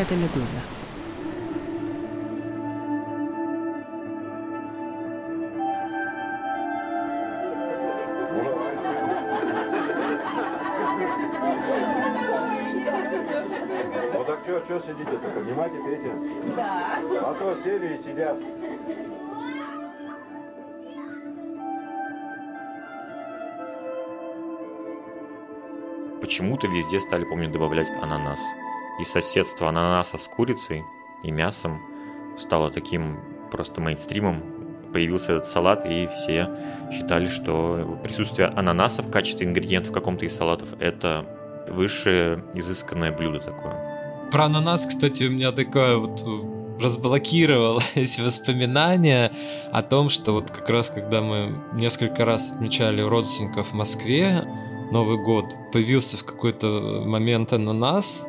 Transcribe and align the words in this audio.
это 0.00 0.14
«Медуза». 0.14 0.46
Ну 14.12 14.24
так 14.24 14.40
что, 14.44 14.60
что 14.64 14.80
сидите-то? 14.80 15.28
Поднимайте 15.28 15.76
пейте. 15.84 16.12
Да. 16.56 16.98
А 17.20 17.34
то 17.34 17.56
сели 17.62 17.96
и 17.96 18.02
сидят. 18.02 18.38
Почему-то 26.20 26.68
везде 26.68 27.00
стали, 27.00 27.24
помню, 27.24 27.50
добавлять 27.50 27.90
ананас. 28.02 28.40
И 29.00 29.04
соседство 29.04 29.70
ананаса 29.70 30.18
с 30.18 30.28
курицей 30.28 30.84
и 31.22 31.30
мясом 31.30 31.80
стало 32.38 32.70
таким 32.70 33.18
просто 33.50 33.80
мейнстримом. 33.80 34.42
Появился 34.92 35.34
этот 35.34 35.46
салат, 35.46 35.86
и 35.86 36.06
все 36.08 36.50
считали, 36.92 37.26
что 37.26 37.98
присутствие 38.02 38.48
ананаса 38.48 39.02
в 39.02 39.10
качестве 39.10 39.46
ингредиента 39.46 39.90
в 39.90 39.92
каком-то 39.92 40.26
из 40.26 40.36
салатов– 40.36 40.68
это 40.80 41.24
высшее 41.68 42.44
изысканное 42.54 43.12
блюдо 43.12 43.38
такое. 43.38 44.28
Про 44.30 44.44
ананас, 44.44 44.84
кстати, 44.84 45.24
у 45.24 45.30
меня 45.30 45.52
такое 45.52 45.96
вот 45.96 46.22
разблокировалось 46.80 48.18
воспоминание 48.24 49.32
о 49.72 49.82
том, 49.82 50.10
что 50.10 50.32
вот 50.32 50.50
как 50.50 50.68
раз 50.68 50.90
когда 50.90 51.20
мы 51.20 51.54
несколько 51.72 52.24
раз 52.24 52.50
отмечали 52.50 53.00
родственников 53.00 53.68
в 53.68 53.74
Москве 53.74 54.44
Новый 54.90 55.18
год, 55.18 55.44
появился 55.72 56.16
в 56.16 56.24
какой-то 56.24 57.02
момент 57.06 57.52
ананас, 57.52 58.26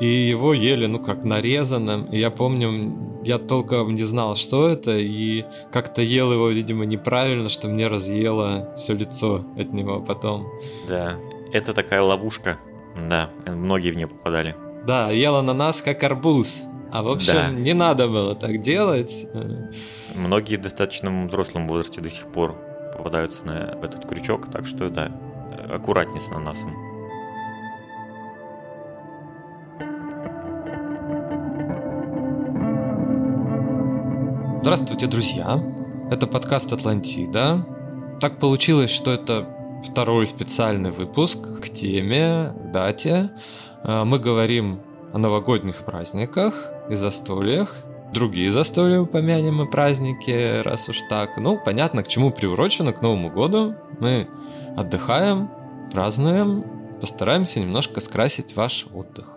и 0.00 0.06
его 0.06 0.52
ели, 0.52 0.86
ну, 0.86 0.98
как 0.98 1.24
нарезанным. 1.24 2.04
И 2.06 2.18
я 2.18 2.30
помню, 2.30 3.20
я 3.24 3.38
толком 3.38 3.94
не 3.94 4.02
знал, 4.02 4.36
что 4.36 4.68
это, 4.68 4.96
и 4.96 5.44
как-то 5.72 6.02
ел 6.02 6.32
его, 6.32 6.48
видимо, 6.48 6.84
неправильно, 6.84 7.48
что 7.48 7.68
мне 7.68 7.86
разъело 7.86 8.74
все 8.76 8.94
лицо 8.94 9.44
от 9.56 9.72
него 9.72 10.00
потом. 10.00 10.46
Да, 10.88 11.16
это 11.52 11.72
такая 11.72 12.02
ловушка. 12.02 12.58
Да, 13.08 13.30
многие 13.46 13.90
в 13.90 13.96
нее 13.96 14.06
попадали. 14.08 14.54
Да, 14.86 15.10
ел 15.10 15.36
ананас 15.36 15.80
как 15.82 16.02
арбуз. 16.02 16.62
А 16.92 17.02
в 17.02 17.08
общем, 17.08 17.34
Да. 17.34 17.50
не 17.50 17.74
надо 17.74 18.06
было 18.08 18.34
так 18.34 18.62
делать. 18.62 19.26
Многие 20.14 20.56
в 20.56 20.62
достаточно 20.62 21.26
взрослом 21.26 21.66
возрасте 21.68 22.00
до 22.00 22.08
сих 22.10 22.26
пор 22.32 22.54
попадаются 22.96 23.44
на 23.46 23.76
этот 23.82 24.06
крючок, 24.08 24.50
так 24.50 24.66
что 24.66 24.88
да, 24.88 25.10
аккуратнее 25.68 26.20
с 26.20 26.28
ананасом. 26.28 26.74
Здравствуйте, 34.66 35.06
друзья. 35.06 35.62
Это 36.10 36.26
подкаст 36.26 36.72
Атлантида. 36.72 37.64
Так 38.18 38.40
получилось, 38.40 38.90
что 38.90 39.12
это 39.12 39.48
второй 39.84 40.26
специальный 40.26 40.90
выпуск 40.90 41.38
к 41.62 41.68
теме, 41.68 42.52
к 42.52 42.72
дате. 42.72 43.30
Э, 43.84 44.02
Мы 44.02 44.18
говорим 44.18 44.80
о 45.12 45.18
новогодних 45.18 45.84
праздниках 45.84 46.64
и 46.90 46.96
застольях. 46.96 47.76
Другие 48.12 48.50
застолья 48.50 49.00
упомянем 49.00 49.62
и 49.62 49.70
праздники, 49.70 50.62
раз 50.62 50.88
уж 50.88 50.98
так. 51.08 51.38
Ну, 51.38 51.60
понятно, 51.64 52.02
к 52.02 52.08
чему 52.08 52.32
приурочено, 52.32 52.92
к 52.92 53.02
Новому 53.02 53.30
году. 53.30 53.76
Мы 54.00 54.26
отдыхаем, 54.76 55.48
празднуем, 55.92 56.64
постараемся 57.00 57.60
немножко 57.60 58.00
скрасить 58.00 58.56
ваш 58.56 58.88
отдых. 58.92 59.28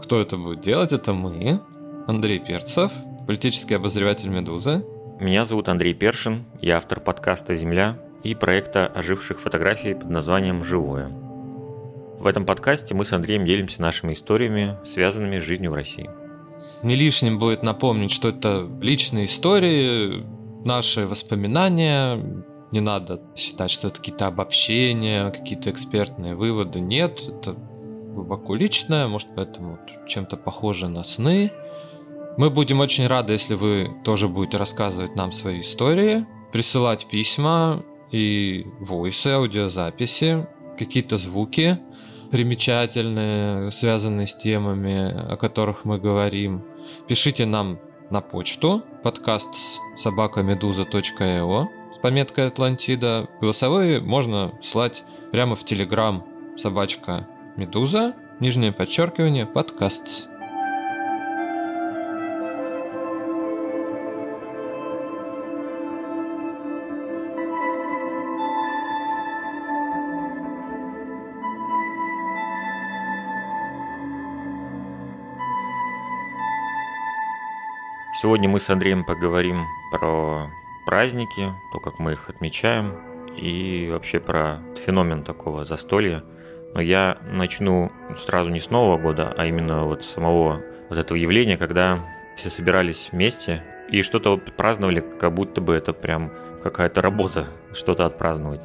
Кто 0.00 0.20
это 0.20 0.36
будет 0.36 0.60
делать? 0.60 0.92
Это 0.92 1.14
мы, 1.14 1.60
Андрей 2.06 2.38
Перцев, 2.38 2.92
политический 3.26 3.74
обозреватель 3.74 4.28
«Медузы». 4.28 4.84
Меня 5.20 5.44
зовут 5.44 5.68
Андрей 5.68 5.94
Першин, 5.94 6.44
я 6.60 6.76
автор 6.76 7.00
подкаста 7.00 7.54
«Земля» 7.54 7.98
и 8.24 8.34
проекта 8.34 8.86
оживших 8.86 9.40
фотографий 9.40 9.94
под 9.94 10.10
названием 10.10 10.64
«Живое». 10.64 11.08
В 12.18 12.26
этом 12.26 12.44
подкасте 12.44 12.94
мы 12.94 13.04
с 13.04 13.12
Андреем 13.12 13.44
делимся 13.44 13.80
нашими 13.80 14.14
историями, 14.14 14.76
связанными 14.84 15.38
с 15.38 15.42
жизнью 15.42 15.70
в 15.70 15.74
России. 15.74 16.10
Не 16.82 16.96
лишним 16.96 17.38
будет 17.38 17.62
напомнить, 17.62 18.10
что 18.10 18.28
это 18.28 18.68
личные 18.80 19.26
истории, 19.26 20.24
наши 20.64 21.06
воспоминания. 21.06 22.18
Не 22.70 22.80
надо 22.80 23.20
считать, 23.36 23.70
что 23.70 23.88
это 23.88 23.98
какие-то 23.98 24.26
обобщения, 24.26 25.30
какие-то 25.30 25.70
экспертные 25.70 26.34
выводы. 26.34 26.80
Нет, 26.80 27.22
это 27.28 27.52
глубоко 27.52 28.54
личное, 28.54 29.08
может 29.08 29.28
поэтому 29.34 29.78
чем-то 30.06 30.36
похоже 30.36 30.88
на 30.88 31.04
сны. 31.04 31.52
Мы 32.36 32.48
будем 32.50 32.80
очень 32.80 33.06
рады, 33.06 33.34
если 33.34 33.54
вы 33.54 33.90
тоже 34.04 34.28
будете 34.28 34.56
рассказывать 34.56 35.16
нам 35.16 35.32
свои 35.32 35.60
истории, 35.60 36.26
присылать 36.50 37.06
письма 37.06 37.84
и 38.10 38.66
войсы, 38.80 39.28
аудиозаписи, 39.28 40.46
какие-то 40.78 41.18
звуки 41.18 41.78
примечательные, 42.30 43.70
связанные 43.70 44.26
с 44.26 44.34
темами, 44.34 45.32
о 45.32 45.36
которых 45.36 45.84
мы 45.84 45.98
говорим. 45.98 46.64
Пишите 47.06 47.44
нам 47.44 47.78
на 48.10 48.22
почту 48.22 48.82
подкаст 49.02 49.54
с 49.54 49.78
собакамедуза.io 49.98 51.66
с 51.94 51.98
пометкой 51.98 52.48
Атлантида. 52.48 53.28
Голосовые 53.42 54.00
можно 54.00 54.52
слать 54.62 55.04
прямо 55.30 55.54
в 55.54 55.64
Телеграм 55.64 56.24
собачка 56.56 57.28
Медуза, 57.56 58.14
нижнее 58.40 58.72
подчеркивание, 58.72 59.44
подкаст. 59.44 60.31
Сегодня 78.22 78.48
мы 78.48 78.60
с 78.60 78.70
Андреем 78.70 79.04
поговорим 79.04 79.66
про 79.90 80.48
праздники, 80.86 81.52
то, 81.72 81.80
как 81.80 81.98
мы 81.98 82.12
их 82.12 82.30
отмечаем, 82.30 82.94
и 83.36 83.88
вообще 83.90 84.20
про 84.20 84.60
феномен 84.76 85.24
такого 85.24 85.64
застолья. 85.64 86.22
Но 86.72 86.80
я 86.80 87.18
начну 87.32 87.90
сразу 88.24 88.50
не 88.50 88.60
с 88.60 88.70
Нового 88.70 88.96
года, 88.96 89.34
а 89.36 89.44
именно 89.46 89.86
вот 89.86 90.04
самого 90.04 90.62
вот 90.88 90.98
этого 90.98 91.18
явления, 91.18 91.56
когда 91.56 91.98
все 92.36 92.48
собирались 92.48 93.08
вместе 93.10 93.64
и 93.90 94.02
что-то 94.02 94.30
вот 94.30 94.52
праздновали, 94.52 95.00
как 95.00 95.34
будто 95.34 95.60
бы 95.60 95.74
это 95.74 95.92
прям 95.92 96.30
какая-то 96.62 97.02
работа, 97.02 97.48
что-то 97.72 98.06
отпраздновать. 98.06 98.64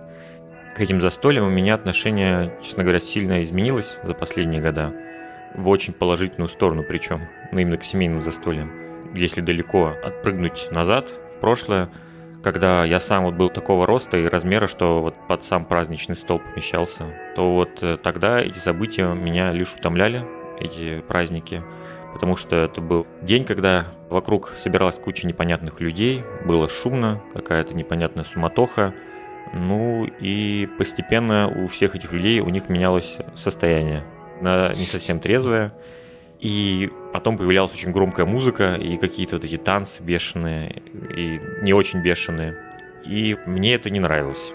К 0.75 0.81
этим 0.81 1.01
застольям 1.01 1.47
у 1.47 1.49
меня 1.49 1.73
отношение, 1.73 2.53
честно 2.61 2.83
говоря, 2.83 2.99
сильно 2.99 3.43
изменилось 3.43 3.97
за 4.03 4.13
последние 4.13 4.61
года. 4.61 4.93
В 5.55 5.67
очень 5.67 5.93
положительную 5.93 6.49
сторону 6.49 6.85
причем, 6.87 7.21
ну 7.51 7.57
именно 7.57 7.77
к 7.77 7.83
семейным 7.83 8.21
застольям 8.21 8.86
если 9.13 9.41
далеко 9.41 9.93
отпрыгнуть 10.03 10.69
назад, 10.71 11.09
в 11.35 11.39
прошлое, 11.39 11.89
когда 12.43 12.85
я 12.85 12.99
сам 12.99 13.25
вот 13.25 13.35
был 13.35 13.49
такого 13.49 13.85
роста 13.85 14.17
и 14.17 14.27
размера, 14.27 14.67
что 14.67 15.01
вот 15.01 15.15
под 15.27 15.43
сам 15.43 15.65
праздничный 15.65 16.15
стол 16.15 16.39
помещался, 16.39 17.05
то 17.35 17.53
вот 17.53 17.81
э, 17.81 17.97
тогда 17.97 18.39
эти 18.39 18.57
события 18.57 19.13
меня 19.13 19.51
лишь 19.51 19.73
утомляли, 19.73 20.25
эти 20.59 21.01
праздники, 21.01 21.63
потому 22.13 22.35
что 22.35 22.55
это 22.55 22.81
был 22.81 23.05
день, 23.21 23.45
когда 23.45 23.87
вокруг 24.09 24.53
собиралась 24.57 24.95
куча 24.95 25.27
непонятных 25.27 25.79
людей, 25.79 26.23
было 26.45 26.69
шумно, 26.69 27.21
какая-то 27.33 27.73
непонятная 27.73 28.23
суматоха, 28.23 28.93
ну 29.53 30.05
и 30.05 30.67
постепенно 30.77 31.47
у 31.47 31.67
всех 31.67 31.95
этих 31.95 32.11
людей 32.11 32.39
у 32.39 32.49
них 32.49 32.69
менялось 32.69 33.17
состояние. 33.35 34.03
На 34.41 34.69
не 34.69 34.85
совсем 34.85 35.19
трезвое, 35.19 35.73
и 36.39 36.91
потом 37.13 37.37
появлялась 37.37 37.73
очень 37.73 37.91
громкая 37.91 38.25
музыка 38.25 38.75
и 38.75 38.97
какие-то 38.97 39.37
вот 39.37 39.45
эти 39.45 39.57
танцы 39.57 40.03
бешеные 40.03 40.83
и 41.15 41.39
не 41.61 41.73
очень 41.73 42.01
бешеные. 42.01 42.55
И 43.05 43.37
мне 43.45 43.73
это 43.73 43.89
не 43.89 43.99
нравилось. 43.99 44.53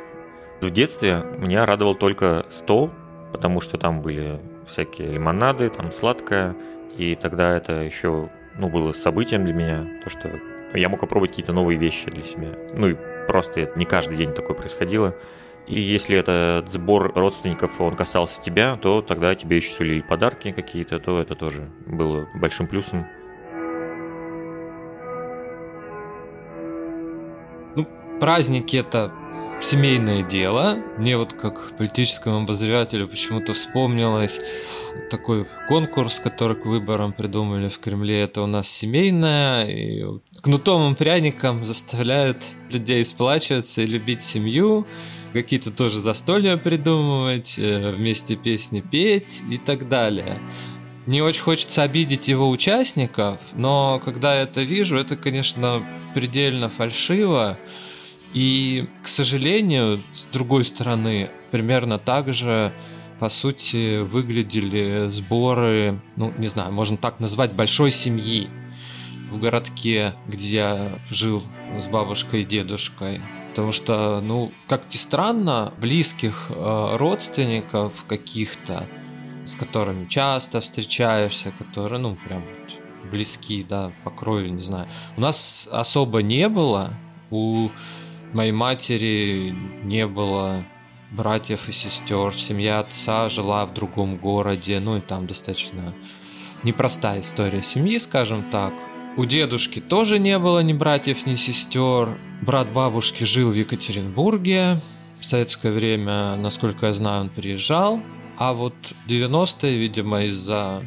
В 0.60 0.70
детстве 0.70 1.24
меня 1.38 1.66
радовал 1.66 1.94
только 1.94 2.46
стол, 2.50 2.90
потому 3.32 3.60
что 3.60 3.78
там 3.78 4.00
были 4.00 4.38
всякие 4.66 5.08
лимонады, 5.08 5.70
там 5.70 5.90
сладкое. 5.90 6.54
И 6.96 7.14
тогда 7.14 7.56
это 7.56 7.82
еще 7.82 8.28
ну, 8.56 8.68
было 8.68 8.92
событием 8.92 9.44
для 9.44 9.54
меня, 9.54 9.86
то 10.04 10.10
что 10.10 10.30
я 10.74 10.88
мог 10.88 11.00
попробовать 11.00 11.30
какие-то 11.30 11.52
новые 11.52 11.78
вещи 11.78 12.10
для 12.10 12.22
себя. 12.22 12.50
Ну 12.74 12.88
и 12.88 12.96
просто 13.26 13.60
это 13.60 13.78
не 13.78 13.84
каждый 13.84 14.16
день 14.16 14.32
такое 14.32 14.56
происходило. 14.56 15.16
И 15.72 15.80
если 15.80 16.18
этот 16.18 16.70
сбор 16.70 17.14
родственников, 17.14 17.80
он 17.80 17.96
касался 17.96 18.42
тебя, 18.42 18.76
то 18.76 19.00
тогда 19.00 19.34
тебе 19.34 19.56
еще 19.56 19.72
сулили 19.72 20.02
подарки 20.02 20.50
какие-то, 20.50 20.98
то 20.98 21.18
это 21.18 21.34
тоже 21.34 21.70
было 21.86 22.28
большим 22.34 22.66
плюсом. 22.66 23.06
Праздники 28.22 28.76
это 28.76 29.12
семейное 29.60 30.22
дело. 30.22 30.78
Мне 30.96 31.16
вот 31.16 31.32
как 31.32 31.76
политическому 31.76 32.44
обозревателю 32.44 33.08
почему-то 33.08 33.52
вспомнилось 33.52 34.38
такой 35.10 35.48
конкурс, 35.66 36.20
который 36.20 36.54
к 36.54 36.64
выборам 36.64 37.12
придумали 37.12 37.68
в 37.68 37.80
Кремле. 37.80 38.20
Это 38.20 38.42
у 38.42 38.46
нас 38.46 38.68
семейное. 38.68 39.66
И 39.66 40.04
кнутом 40.40 40.92
и 40.92 40.96
пряником 40.96 41.64
заставляют 41.64 42.44
людей 42.70 43.04
сплачиваться 43.04 43.82
и 43.82 43.86
любить 43.86 44.22
семью. 44.22 44.86
Какие-то 45.32 45.72
тоже 45.72 45.98
застолья 45.98 46.56
придумывать, 46.56 47.58
э, 47.58 47.90
вместе 47.90 48.36
песни 48.36 48.82
петь 48.82 49.42
и 49.50 49.56
так 49.56 49.88
далее. 49.88 50.38
Не 51.06 51.22
очень 51.22 51.42
хочется 51.42 51.82
обидеть 51.82 52.28
его 52.28 52.48
участников, 52.48 53.40
но 53.54 54.00
когда 54.04 54.36
я 54.36 54.42
это 54.42 54.62
вижу, 54.62 54.96
это, 54.96 55.16
конечно, 55.16 55.84
предельно 56.14 56.70
фальшиво. 56.70 57.58
И, 58.32 58.88
к 59.02 59.08
сожалению, 59.08 60.02
с 60.14 60.24
другой 60.32 60.64
стороны, 60.64 61.30
примерно 61.50 61.98
так 61.98 62.32
же, 62.32 62.72
по 63.18 63.28
сути, 63.28 64.00
выглядели 64.00 65.10
сборы, 65.10 66.00
ну, 66.16 66.32
не 66.38 66.46
знаю, 66.46 66.72
можно 66.72 66.96
так 66.96 67.20
назвать, 67.20 67.52
большой 67.52 67.90
семьи 67.90 68.48
в 69.30 69.38
городке, 69.38 70.14
где 70.26 70.48
я 70.48 70.98
жил 71.10 71.42
с 71.78 71.88
бабушкой 71.88 72.42
и 72.42 72.44
дедушкой. 72.44 73.20
Потому 73.50 73.72
что, 73.72 74.20
ну, 74.22 74.50
как 74.66 74.86
ни 74.90 74.96
странно, 74.96 75.74
близких 75.78 76.46
э, 76.48 76.96
родственников 76.96 78.04
каких-то, 78.08 78.88
с 79.44 79.54
которыми 79.54 80.06
часто 80.08 80.60
встречаешься, 80.60 81.52
которые, 81.52 82.00
ну, 82.00 82.16
прям 82.16 82.44
близки, 83.10 83.62
да, 83.68 83.92
по 84.04 84.10
крови, 84.10 84.48
не 84.48 84.62
знаю, 84.62 84.88
у 85.18 85.20
нас 85.20 85.68
особо 85.70 86.22
не 86.22 86.48
было. 86.48 86.94
У 87.30 87.70
моей 88.34 88.52
матери 88.52 89.54
не 89.84 90.06
было 90.06 90.64
братьев 91.10 91.68
и 91.68 91.72
сестер, 91.72 92.34
семья 92.34 92.80
отца 92.80 93.28
жила 93.28 93.66
в 93.66 93.74
другом 93.74 94.16
городе, 94.16 94.80
ну 94.80 94.96
и 94.96 95.00
там 95.00 95.26
достаточно 95.26 95.94
непростая 96.62 97.20
история 97.20 97.62
семьи, 97.62 97.98
скажем 97.98 98.50
так. 98.50 98.72
У 99.16 99.26
дедушки 99.26 99.80
тоже 99.80 100.18
не 100.18 100.38
было 100.38 100.62
ни 100.62 100.72
братьев, 100.72 101.26
ни 101.26 101.36
сестер. 101.36 102.18
Брат 102.40 102.72
бабушки 102.72 103.24
жил 103.24 103.50
в 103.50 103.54
Екатеринбурге. 103.54 104.80
В 105.20 105.24
советское 105.24 105.70
время, 105.70 106.36
насколько 106.36 106.86
я 106.86 106.94
знаю, 106.94 107.22
он 107.22 107.28
приезжал. 107.28 108.00
А 108.38 108.54
вот 108.54 108.74
90-е, 109.06 109.76
видимо, 109.76 110.24
из-за 110.24 110.82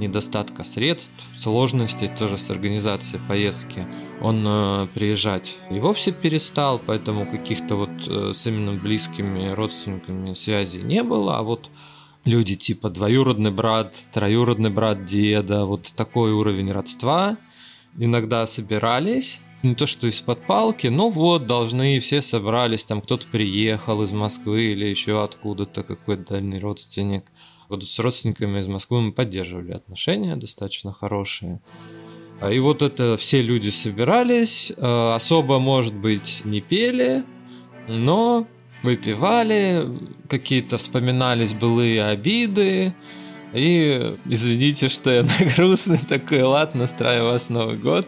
недостатка 0.00 0.64
средств, 0.64 1.12
сложностей 1.36 2.08
тоже 2.08 2.38
с 2.38 2.50
организацией 2.50 3.20
поездки, 3.28 3.86
он 4.20 4.44
э, 4.46 4.88
приезжать 4.94 5.56
и 5.70 5.78
вовсе 5.78 6.12
перестал, 6.12 6.80
поэтому 6.84 7.30
каких-то 7.30 7.76
вот 7.76 7.90
э, 8.08 8.32
с 8.34 8.46
именно 8.46 8.72
близкими 8.72 9.50
родственниками 9.50 10.34
связи 10.34 10.78
не 10.78 11.02
было, 11.02 11.38
а 11.38 11.42
вот 11.42 11.70
люди 12.24 12.56
типа 12.56 12.90
двоюродный 12.90 13.52
брат, 13.52 14.04
троюродный 14.12 14.70
брат 14.70 15.04
деда, 15.04 15.66
вот 15.66 15.92
такой 15.94 16.32
уровень 16.32 16.72
родства 16.72 17.36
иногда 17.96 18.46
собирались, 18.46 19.40
не 19.62 19.74
то 19.74 19.86
что 19.86 20.06
из-под 20.06 20.46
палки, 20.46 20.86
но 20.86 21.10
вот 21.10 21.46
должны 21.46 22.00
все 22.00 22.22
собрались, 22.22 22.86
там 22.86 23.02
кто-то 23.02 23.26
приехал 23.28 24.02
из 24.02 24.12
Москвы 24.12 24.72
или 24.72 24.86
еще 24.86 25.22
откуда-то 25.22 25.82
какой-то 25.82 26.34
дальний 26.34 26.58
родственник– 26.58 27.24
с 27.78 27.98
родственниками 27.98 28.60
из 28.60 28.66
Москвы 28.66 29.00
мы 29.00 29.12
поддерживали 29.12 29.72
отношения 29.72 30.36
достаточно 30.36 30.92
хорошие. 30.92 31.60
А, 32.40 32.50
и 32.50 32.58
вот 32.58 32.82
это 32.82 33.16
все 33.16 33.42
люди 33.42 33.68
собирались, 33.68 34.72
а, 34.76 35.14
особо, 35.14 35.58
может 35.58 35.94
быть, 35.94 36.42
не 36.44 36.60
пели, 36.60 37.24
но 37.88 38.46
выпивали, 38.82 39.86
какие-то 40.28 40.78
вспоминались 40.78 41.52
былые 41.52 42.04
обиды, 42.06 42.94
и 43.52 44.16
извините, 44.26 44.88
что 44.88 45.10
я 45.10 45.22
на 45.24 45.54
грустный 45.56 45.98
такой 45.98 46.42
лад 46.42 46.74
настраиваю 46.74 47.32
вас 47.32 47.50
Новый 47.50 47.76
год. 47.76 48.06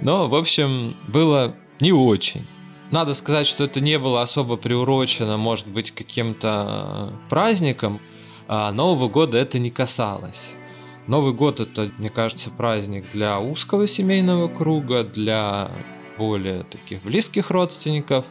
Но, 0.00 0.28
в 0.28 0.34
общем, 0.34 0.96
было 1.08 1.54
не 1.80 1.92
очень. 1.92 2.46
Надо 2.90 3.14
сказать, 3.14 3.46
что 3.46 3.64
это 3.64 3.80
не 3.80 3.98
было 3.98 4.20
особо 4.20 4.56
приурочено, 4.56 5.36
может 5.36 5.66
быть, 5.68 5.92
каким-то 5.92 7.12
праздником 7.30 8.00
а 8.48 8.72
Нового 8.72 9.08
года 9.08 9.38
это 9.38 9.58
не 9.58 9.70
касалось. 9.70 10.54
Новый 11.06 11.32
год 11.32 11.60
это, 11.60 11.90
мне 11.98 12.10
кажется, 12.10 12.50
праздник 12.50 13.10
для 13.12 13.40
узкого 13.40 13.86
семейного 13.86 14.48
круга, 14.48 15.02
для 15.02 15.70
более 16.16 16.62
таких 16.64 17.02
близких 17.02 17.50
родственников. 17.50 18.24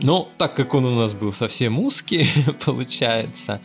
Но 0.00 0.28
так 0.38 0.54
как 0.54 0.74
он 0.74 0.84
у 0.84 0.94
нас 0.94 1.14
был 1.14 1.32
совсем 1.32 1.78
узкий, 1.78 2.26
получается, 2.64 3.60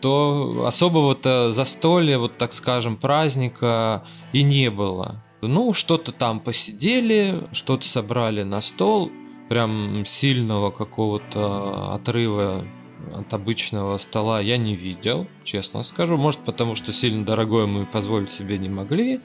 то 0.00 0.64
особого-то 0.66 1.52
застолья, 1.52 2.18
вот 2.18 2.38
так 2.38 2.52
скажем, 2.52 2.96
праздника 2.96 4.04
и 4.32 4.42
не 4.42 4.70
было. 4.70 5.22
Ну, 5.42 5.74
что-то 5.74 6.12
там 6.12 6.40
посидели, 6.40 7.46
что-то 7.52 7.86
собрали 7.86 8.44
на 8.44 8.62
стол, 8.62 9.10
прям 9.48 10.04
сильного 10.06 10.70
какого-то 10.70 11.94
отрыва 11.94 12.64
от 13.12 13.32
обычного 13.34 13.98
стола 13.98 14.40
я 14.40 14.56
не 14.56 14.76
видел, 14.76 15.26
честно 15.44 15.82
скажу. 15.82 16.16
Может, 16.16 16.40
потому 16.40 16.74
что 16.74 16.92
сильно 16.92 17.24
дорогое 17.24 17.66
мы 17.66 17.86
позволить 17.86 18.32
себе 18.32 18.58
не 18.58 18.68
могли. 18.68 19.20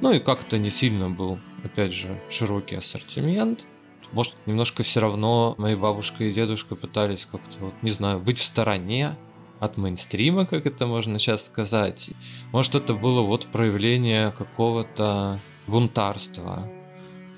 Ну 0.00 0.12
и 0.12 0.18
как-то 0.18 0.58
не 0.58 0.70
сильно 0.70 1.10
был, 1.10 1.38
опять 1.62 1.92
же, 1.92 2.20
широкий 2.30 2.76
ассортимент. 2.76 3.66
Может, 4.12 4.34
немножко 4.46 4.82
все 4.82 5.00
равно 5.00 5.54
мои 5.58 5.76
бабушка 5.76 6.24
и 6.24 6.32
дедушка 6.32 6.74
пытались 6.74 7.26
как-то, 7.30 7.66
вот, 7.66 7.74
не 7.82 7.90
знаю, 7.90 8.18
быть 8.18 8.38
в 8.38 8.44
стороне 8.44 9.16
от 9.60 9.76
мейнстрима, 9.76 10.46
как 10.46 10.66
это 10.66 10.86
можно 10.86 11.18
сейчас 11.18 11.44
сказать. 11.44 12.10
Может, 12.50 12.74
это 12.74 12.94
было 12.94 13.20
вот 13.20 13.46
проявление 13.46 14.32
какого-то 14.32 15.38
бунтарства, 15.66 16.68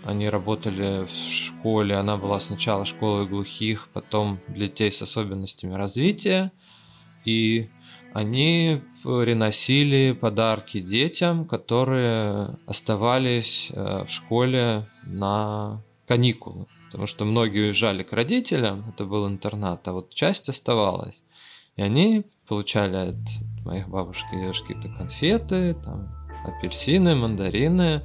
они 0.05 0.29
работали 0.29 1.05
в 1.05 1.11
школе, 1.11 1.97
она 1.97 2.17
была 2.17 2.41
сначала 2.41 2.85
школой 2.85 3.27
глухих, 3.27 3.89
потом 3.93 4.41
для 4.49 4.67
детей 4.67 4.91
с 4.91 5.03
особенностями 5.03 5.75
развития. 5.75 6.53
И 7.25 7.69
они 8.13 8.81
приносили 9.03 10.13
подарки 10.13 10.81
детям, 10.81 11.47
которые 11.47 12.59
оставались 12.67 13.71
э, 13.71 14.05
в 14.05 14.11
школе 14.11 14.89
на 15.05 15.83
каникулы. 16.07 16.67
Потому 16.87 17.07
что 17.07 17.25
многие 17.25 17.67
уезжали 17.67 18.03
к 18.03 18.13
родителям, 18.13 18.85
это 18.89 19.07
был 19.07 19.27
интернат, 19.27 19.87
а 19.89 19.93
вот 19.93 20.13
часть 20.13 20.49
оставалась. 20.49 21.25
И 21.77 21.83
они 21.83 22.25
получали 22.47 22.97
от 22.97 23.65
моих 23.65 23.89
бабушки 23.89 24.35
и 24.35 24.41
дедушки 24.41 24.75
то 24.75 24.89
конфеты, 24.89 25.75
там, 25.83 26.09
апельсины, 26.45 27.15
мандарины. 27.15 28.03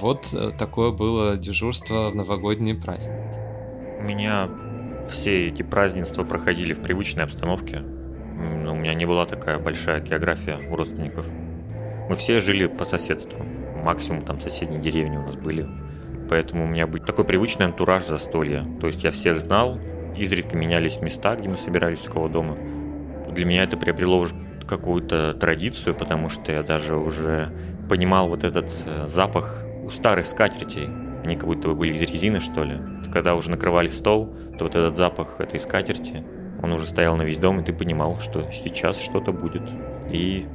Вот 0.00 0.32
э, 0.34 0.50
такое 0.56 0.92
было 0.92 1.36
дежурство 1.36 2.10
в 2.10 2.14
новогодние 2.14 2.74
праздники. 2.74 3.18
У 3.98 4.02
меня 4.02 4.48
все 5.08 5.48
эти 5.48 5.62
празднества 5.62 6.24
проходили 6.24 6.72
в 6.72 6.82
привычной 6.82 7.24
обстановке. 7.24 7.78
У 7.78 8.74
меня 8.74 8.94
не 8.94 9.06
была 9.06 9.26
такая 9.26 9.58
большая 9.58 10.00
география 10.00 10.58
у 10.70 10.76
родственников. 10.76 11.26
Мы 12.08 12.14
все 12.14 12.40
жили 12.40 12.66
по 12.66 12.84
соседству. 12.84 13.44
Максимум 13.82 14.22
там 14.22 14.40
соседние 14.40 14.80
деревни 14.80 15.16
у 15.16 15.22
нас 15.22 15.36
были. 15.36 15.66
Поэтому 16.28 16.64
у 16.64 16.68
меня 16.68 16.86
был 16.86 17.00
такой 17.00 17.24
привычный 17.24 17.66
антураж 17.66 18.06
застолья. 18.06 18.66
То 18.80 18.86
есть 18.86 19.02
я 19.02 19.10
всех 19.10 19.40
знал, 19.40 19.78
изредка 20.16 20.56
менялись 20.56 21.00
места, 21.00 21.34
где 21.36 21.48
мы 21.48 21.56
собирались 21.56 22.06
у 22.06 22.12
кого 22.12 22.28
дома. 22.28 22.56
Для 23.32 23.44
меня 23.44 23.64
это 23.64 23.76
приобрело 23.76 24.18
уже 24.18 24.34
какую-то 24.68 25.34
традицию, 25.34 25.94
потому 25.94 26.28
что 26.28 26.52
я 26.52 26.62
даже 26.62 26.96
уже 26.96 27.50
понимал 27.88 28.28
вот 28.28 28.44
этот 28.44 28.70
э, 28.84 29.06
запах 29.06 29.64
у 29.88 29.90
старых 29.90 30.26
скатертей, 30.26 30.88
они 31.24 31.36
как 31.36 31.46
будто 31.46 31.68
бы 31.68 31.74
были 31.74 31.94
из 31.94 32.02
резины, 32.02 32.40
что 32.40 32.62
ли. 32.62 32.78
Когда 33.10 33.34
уже 33.34 33.50
накрывали 33.50 33.88
стол, 33.88 34.26
то 34.58 34.64
вот 34.64 34.76
этот 34.76 34.96
запах 34.96 35.40
этой 35.40 35.58
скатерти, 35.58 36.24
он 36.62 36.72
уже 36.72 36.86
стоял 36.86 37.16
на 37.16 37.22
весь 37.22 37.38
дом, 37.38 37.60
и 37.60 37.64
ты 37.64 37.72
понимал, 37.72 38.20
что 38.20 38.50
сейчас 38.52 38.98
что-то 38.98 39.32
будет. 39.32 39.62
И 40.10 40.46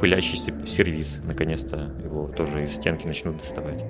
пылящийся 0.00 0.52
сервис, 0.66 1.20
наконец-то 1.24 1.94
его 2.02 2.26
тоже 2.28 2.64
из 2.64 2.74
стенки 2.74 3.06
начнут 3.06 3.38
доставать. 3.38 3.84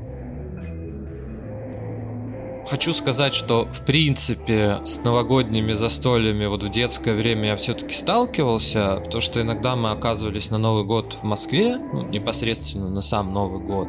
Хочу 2.68 2.92
сказать, 2.92 3.34
что 3.34 3.64
в 3.72 3.84
принципе 3.84 4.80
с 4.84 5.02
новогодними 5.02 5.72
застольями 5.72 6.46
вот 6.46 6.62
в 6.62 6.68
детское 6.68 7.14
время 7.14 7.48
я 7.48 7.56
все-таки 7.56 7.94
сталкивался, 7.94 9.00
потому 9.02 9.20
что 9.20 9.40
иногда 9.40 9.76
мы 9.76 9.90
оказывались 9.90 10.50
на 10.50 10.58
Новый 10.58 10.84
год 10.84 11.18
в 11.20 11.24
Москве, 11.24 11.78
ну, 11.78 12.06
непосредственно 12.06 12.88
на 12.90 13.00
сам 13.00 13.32
Новый 13.32 13.60
год 13.60 13.88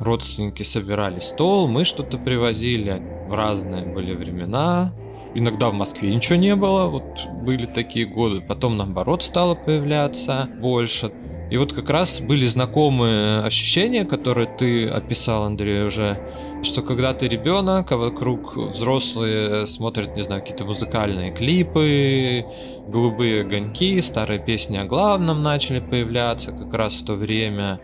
родственники 0.00 0.62
собирали 0.62 1.20
стол, 1.20 1.68
мы 1.68 1.84
что-то 1.84 2.18
привозили. 2.18 3.02
В 3.28 3.34
разные 3.34 3.86
были 3.86 4.14
времена. 4.14 4.92
Иногда 5.34 5.68
в 5.68 5.74
Москве 5.74 6.14
ничего 6.14 6.36
не 6.36 6.54
было, 6.54 6.86
вот 6.88 7.26
были 7.42 7.66
такие 7.66 8.06
годы. 8.06 8.40
Потом, 8.40 8.76
наоборот, 8.76 9.22
стало 9.22 9.54
появляться 9.54 10.48
больше. 10.60 11.10
И 11.50 11.56
вот 11.56 11.72
как 11.72 11.90
раз 11.90 12.20
были 12.20 12.46
знакомые 12.46 13.40
ощущения, 13.40 14.04
которые 14.04 14.46
ты 14.46 14.88
описал, 14.88 15.44
Андрей, 15.44 15.84
уже, 15.84 16.18
что 16.62 16.82
когда 16.82 17.12
ты 17.12 17.28
ребенок, 17.28 17.92
а 17.92 17.96
вокруг 17.96 18.56
взрослые 18.56 19.66
смотрят, 19.66 20.16
не 20.16 20.22
знаю, 20.22 20.40
какие-то 20.40 20.64
музыкальные 20.64 21.32
клипы, 21.32 22.46
голубые 22.88 23.42
огоньки, 23.42 24.00
старые 24.00 24.38
песни 24.40 24.78
о 24.78 24.84
главном 24.84 25.42
начали 25.42 25.80
появляться 25.80 26.52
как 26.52 26.72
раз 26.72 26.94
в 26.94 27.04
то 27.04 27.14
время. 27.14 27.80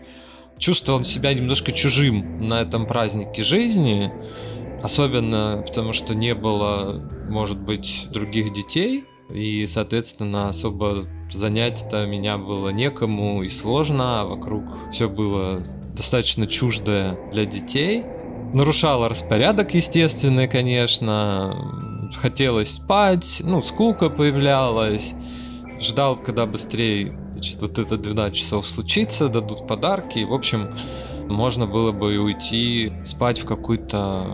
Чувствовал 0.57 1.03
себя 1.03 1.33
немножко 1.33 1.71
чужим 1.71 2.47
на 2.47 2.61
этом 2.61 2.85
празднике 2.85 3.43
жизни, 3.43 4.11
особенно 4.83 5.63
потому 5.65 5.93
что 5.93 6.13
не 6.13 6.35
было, 6.35 7.01
может 7.29 7.59
быть, 7.59 8.07
других 8.11 8.53
детей, 8.53 9.05
и, 9.33 9.65
соответственно, 9.65 10.49
особо 10.49 11.07
занять-то 11.31 12.05
меня 12.05 12.37
было 12.37 12.69
некому 12.69 13.43
и 13.43 13.49
сложно, 13.49 14.21
а 14.21 14.25
вокруг 14.25 14.63
все 14.91 15.09
было 15.09 15.65
достаточно 15.95 16.47
чуждое 16.47 17.17
для 17.31 17.45
детей. 17.45 18.03
Нарушало 18.53 19.07
распорядок, 19.07 19.73
естественно, 19.73 20.47
конечно. 20.47 22.09
Хотелось 22.15 22.73
спать, 22.73 23.41
ну, 23.43 23.61
скука 23.61 24.09
появлялась. 24.09 25.15
Ждал, 25.79 26.17
когда 26.17 26.45
быстрее 26.45 27.17
значит, 27.41 27.59
вот 27.59 27.79
это 27.79 27.97
12 27.97 28.37
часов 28.37 28.67
случится, 28.67 29.27
дадут 29.27 29.67
подарки. 29.67 30.23
В 30.23 30.31
общем, 30.31 30.77
можно 31.27 31.65
было 31.65 31.91
бы 31.91 32.19
уйти 32.19 32.93
спать 33.03 33.39
в 33.39 33.45
какую-то 33.45 34.27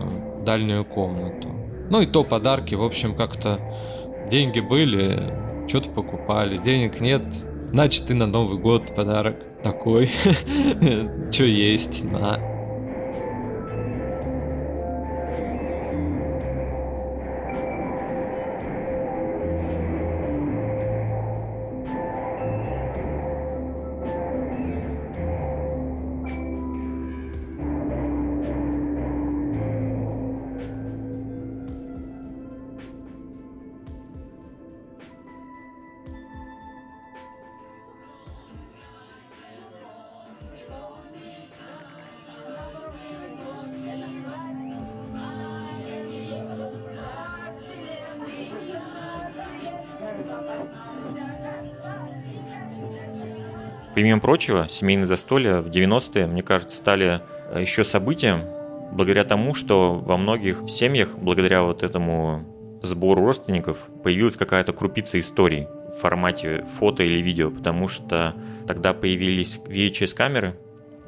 дальнюю 0.44 0.84
комнату. 0.84 1.48
Ну 1.88 2.02
и 2.02 2.06
то 2.06 2.22
подарки, 2.22 2.74
в 2.74 2.82
общем, 2.82 3.14
как-то 3.14 3.60
деньги 4.30 4.60
были, 4.60 5.32
что-то 5.68 5.88
покупали, 5.88 6.58
денег 6.58 7.00
нет, 7.00 7.22
значит 7.72 8.08
ты 8.08 8.14
на 8.14 8.26
Новый 8.26 8.58
год 8.58 8.94
подарок 8.94 9.36
такой, 9.62 10.10
что 11.32 11.44
есть, 11.44 12.04
на. 12.04 12.47
Помимо 53.98 54.20
прочего, 54.20 54.68
семейные 54.68 55.08
застолья 55.08 55.60
в 55.60 55.70
90-е, 55.70 56.28
мне 56.28 56.42
кажется, 56.42 56.76
стали 56.76 57.20
э, 57.50 57.62
еще 57.62 57.82
событием 57.82 58.44
благодаря 58.92 59.24
тому, 59.24 59.54
что 59.54 59.94
во 59.94 60.16
многих 60.16 60.62
семьях, 60.68 61.18
благодаря 61.18 61.64
вот 61.64 61.82
этому 61.82 62.44
сбору 62.80 63.24
родственников, 63.24 63.88
появилась 64.04 64.36
какая-то 64.36 64.72
крупица 64.72 65.18
историй 65.18 65.66
в 65.88 66.00
формате 66.00 66.64
фото 66.78 67.02
или 67.02 67.20
видео, 67.20 67.50
потому 67.50 67.88
что 67.88 68.36
тогда 68.68 68.94
появились 68.94 69.58
VHS-камеры, 69.66 70.54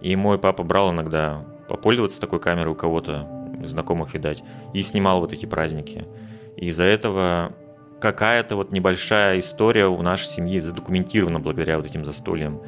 и 0.01 0.17
мой 0.17 0.41
папа 0.41 0.65
брал 0.65 0.91
иногда 0.91 1.47
попользоваться 1.69 2.21
такой 2.21 2.41
камерой 2.41 2.73
у 2.73 2.75
кого-то, 2.75 3.25
знакомых, 3.67 4.15
видать, 4.15 4.43
и 4.75 4.83
снимал 4.83 5.21
вот 5.21 5.33
эти 5.33 5.47
праздники. 5.47 6.09
Из-за 6.57 6.83
этого 6.83 7.53
какая-то 8.01 8.57
вот 8.57 8.73
небольшая 8.73 9.41
история 9.41 9.87
у 9.87 10.01
нашей 10.03 10.25
семьи 10.25 10.59
задокументирована 10.59 11.39
благодаря 11.39 11.77
вот 11.77 11.87
этим 11.87 12.05
застольям. 12.05 12.61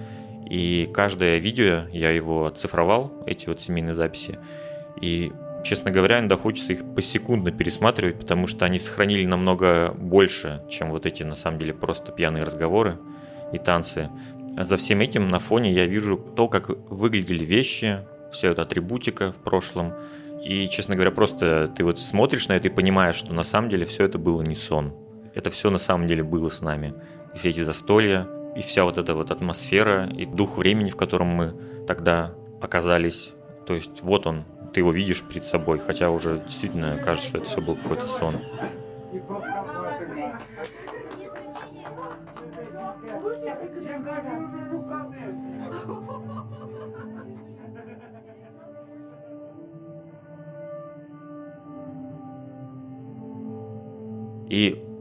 И 0.48 0.88
каждое 0.92 1.38
видео 1.38 1.88
я 1.90 2.10
его 2.10 2.46
оцифровал, 2.46 3.12
эти 3.26 3.48
вот 3.48 3.60
семейные 3.60 3.94
записи. 3.94 4.38
И, 5.00 5.32
честно 5.64 5.90
говоря, 5.90 6.18
иногда 6.18 6.36
хочется 6.36 6.74
их 6.74 6.84
посекундно 6.94 7.50
пересматривать, 7.50 8.18
потому 8.18 8.46
что 8.46 8.66
они 8.66 8.78
сохранили 8.78 9.24
намного 9.24 9.94
больше, 9.96 10.62
чем 10.68 10.90
вот 10.90 11.06
эти, 11.06 11.22
на 11.22 11.36
самом 11.36 11.58
деле, 11.58 11.72
просто 11.72 12.12
пьяные 12.12 12.44
разговоры 12.44 12.98
и 13.52 13.58
танцы. 13.58 14.10
За 14.58 14.76
всем 14.76 15.00
этим 15.00 15.28
на 15.28 15.38
фоне 15.38 15.72
я 15.72 15.86
вижу 15.86 16.18
то, 16.18 16.48
как 16.48 16.68
выглядели 16.68 17.44
вещи, 17.44 18.00
вся 18.30 18.48
эта 18.48 18.62
атрибутика 18.62 19.32
в 19.32 19.36
прошлом. 19.36 19.94
И, 20.44 20.68
честно 20.68 20.94
говоря, 20.94 21.12
просто 21.12 21.72
ты 21.74 21.84
вот 21.84 21.98
смотришь 21.98 22.48
на 22.48 22.54
это 22.54 22.68
и 22.68 22.70
понимаешь, 22.70 23.16
что 23.16 23.32
на 23.32 23.44
самом 23.44 23.70
деле 23.70 23.86
все 23.86 24.04
это 24.04 24.18
было 24.18 24.42
не 24.42 24.54
сон 24.54 24.92
это 25.34 25.50
все 25.50 25.70
на 25.70 25.78
самом 25.78 26.06
деле 26.06 26.22
было 26.22 26.48
с 26.48 26.60
нами. 26.60 26.94
И 27.34 27.38
все 27.38 27.50
эти 27.50 27.62
застолья, 27.62 28.28
и 28.56 28.60
вся 28.60 28.84
вот 28.84 28.98
эта 28.98 29.14
вот 29.14 29.30
атмосфера, 29.30 30.06
и 30.06 30.26
дух 30.26 30.58
времени, 30.58 30.90
в 30.90 30.96
котором 30.96 31.28
мы 31.28 31.54
тогда 31.86 32.34
оказались. 32.60 33.32
То 33.66 33.74
есть 33.74 34.02
вот 34.02 34.26
он, 34.26 34.44
ты 34.72 34.80
его 34.80 34.92
видишь 34.92 35.22
перед 35.22 35.44
собой, 35.44 35.78
хотя 35.78 36.10
уже 36.10 36.42
действительно 36.46 36.98
кажется, 36.98 37.28
что 37.28 37.38
это 37.38 37.48
все 37.48 37.60
был 37.60 37.76
какой-то 37.76 38.06
сон. 38.06 38.40
И 54.48 54.91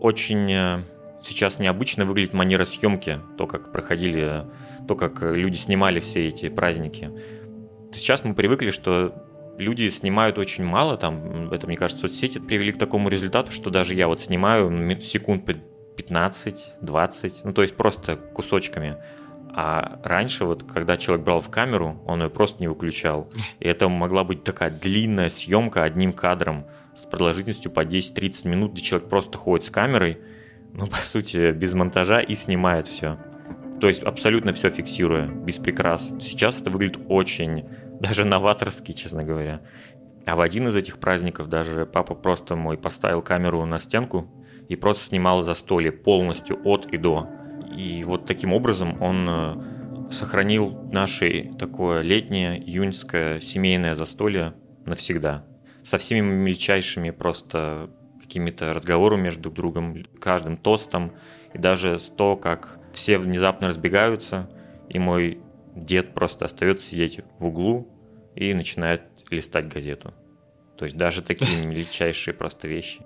очень 0.00 0.50
э, 0.52 0.82
сейчас 1.22 1.58
необычно 1.58 2.04
выглядит 2.04 2.32
манера 2.32 2.64
съемки, 2.64 3.20
то, 3.36 3.46
как 3.46 3.72
проходили, 3.72 4.44
то, 4.86 4.94
как 4.94 5.22
люди 5.22 5.56
снимали 5.56 6.00
все 6.00 6.28
эти 6.28 6.48
праздники. 6.48 7.10
Сейчас 7.92 8.24
мы 8.24 8.34
привыкли, 8.34 8.70
что 8.70 9.14
люди 9.58 9.88
снимают 9.90 10.38
очень 10.38 10.64
мало, 10.64 10.96
там, 10.96 11.52
это, 11.52 11.66
мне 11.66 11.76
кажется, 11.76 12.08
соцсети 12.08 12.38
привели 12.38 12.72
к 12.72 12.78
такому 12.78 13.08
результату, 13.08 13.52
что 13.52 13.70
даже 13.70 13.94
я 13.94 14.08
вот 14.08 14.20
снимаю 14.20 15.00
секунд 15.00 15.48
15-20, 15.96 17.32
ну, 17.44 17.52
то 17.52 17.62
есть 17.62 17.76
просто 17.76 18.16
кусочками. 18.16 18.96
А 19.60 19.98
раньше, 20.04 20.44
вот, 20.44 20.62
когда 20.62 20.96
человек 20.96 21.24
брал 21.24 21.40
в 21.40 21.48
камеру, 21.48 22.00
он 22.06 22.22
ее 22.22 22.30
просто 22.30 22.60
не 22.60 22.68
выключал. 22.68 23.28
И 23.58 23.66
это 23.66 23.88
могла 23.88 24.22
быть 24.22 24.44
такая 24.44 24.70
длинная 24.70 25.30
съемка 25.30 25.82
одним 25.82 26.12
кадром 26.12 26.66
с 27.00 27.06
продолжительностью 27.06 27.70
по 27.70 27.84
10-30 27.84 28.48
минут, 28.48 28.72
где 28.72 28.82
человек 28.82 29.08
просто 29.08 29.38
ходит 29.38 29.66
с 29.66 29.70
камерой, 29.70 30.18
ну, 30.72 30.86
по 30.86 30.96
сути, 30.96 31.52
без 31.52 31.72
монтажа 31.72 32.20
и 32.20 32.34
снимает 32.34 32.86
все. 32.86 33.18
То 33.80 33.88
есть 33.88 34.02
абсолютно 34.02 34.52
все 34.52 34.70
фиксируя, 34.70 35.26
без 35.26 35.56
прикрас. 35.56 36.12
Сейчас 36.20 36.60
это 36.60 36.70
выглядит 36.70 37.00
очень, 37.08 37.64
даже 38.00 38.24
новаторски, 38.24 38.92
честно 38.92 39.24
говоря. 39.24 39.60
А 40.26 40.36
в 40.36 40.40
один 40.40 40.68
из 40.68 40.76
этих 40.76 40.98
праздников 40.98 41.48
даже 41.48 41.86
папа 41.86 42.14
просто 42.14 42.56
мой 42.56 42.76
поставил 42.76 43.22
камеру 43.22 43.64
на 43.64 43.78
стенку 43.78 44.28
и 44.68 44.76
просто 44.76 45.04
снимал 45.04 45.42
застолье 45.42 45.92
полностью 45.92 46.60
от 46.64 46.86
и 46.86 46.98
до. 46.98 47.28
И 47.74 48.02
вот 48.04 48.26
таким 48.26 48.52
образом 48.52 49.00
он 49.00 49.26
э, 49.28 50.10
сохранил 50.10 50.82
наше 50.92 51.52
такое 51.58 52.02
летнее 52.02 52.58
июньское 52.58 53.40
семейное 53.40 53.94
застолье 53.94 54.54
навсегда 54.84 55.44
со 55.84 55.98
всеми 55.98 56.20
мельчайшими 56.20 57.10
просто 57.10 57.90
какими-то 58.20 58.74
разговорами 58.74 59.22
между 59.22 59.50
друг 59.50 59.54
другом, 59.54 60.04
каждым 60.20 60.56
тостом, 60.56 61.12
и 61.54 61.58
даже 61.58 61.98
то, 62.16 62.36
как 62.36 62.78
все 62.92 63.18
внезапно 63.18 63.68
разбегаются, 63.68 64.50
и 64.88 64.98
мой 64.98 65.40
дед 65.74 66.14
просто 66.14 66.44
остается 66.44 66.86
сидеть 66.86 67.20
в 67.38 67.46
углу 67.46 67.88
и 68.34 68.52
начинает 68.52 69.02
листать 69.30 69.68
газету. 69.68 70.12
То 70.76 70.84
есть 70.84 70.96
даже 70.96 71.22
такие 71.22 71.66
мельчайшие 71.66 72.34
просто 72.34 72.68
вещи. 72.68 73.00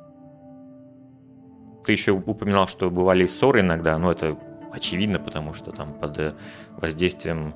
Ты 1.84 1.92
еще 1.92 2.12
упоминал, 2.12 2.68
что 2.68 2.90
бывали 2.90 3.26
ссоры 3.26 3.60
иногда, 3.60 3.98
но 3.98 4.12
это 4.12 4.38
очевидно, 4.72 5.18
потому 5.18 5.52
что 5.54 5.72
там 5.72 5.94
под 5.94 6.34
воздействием 6.76 7.54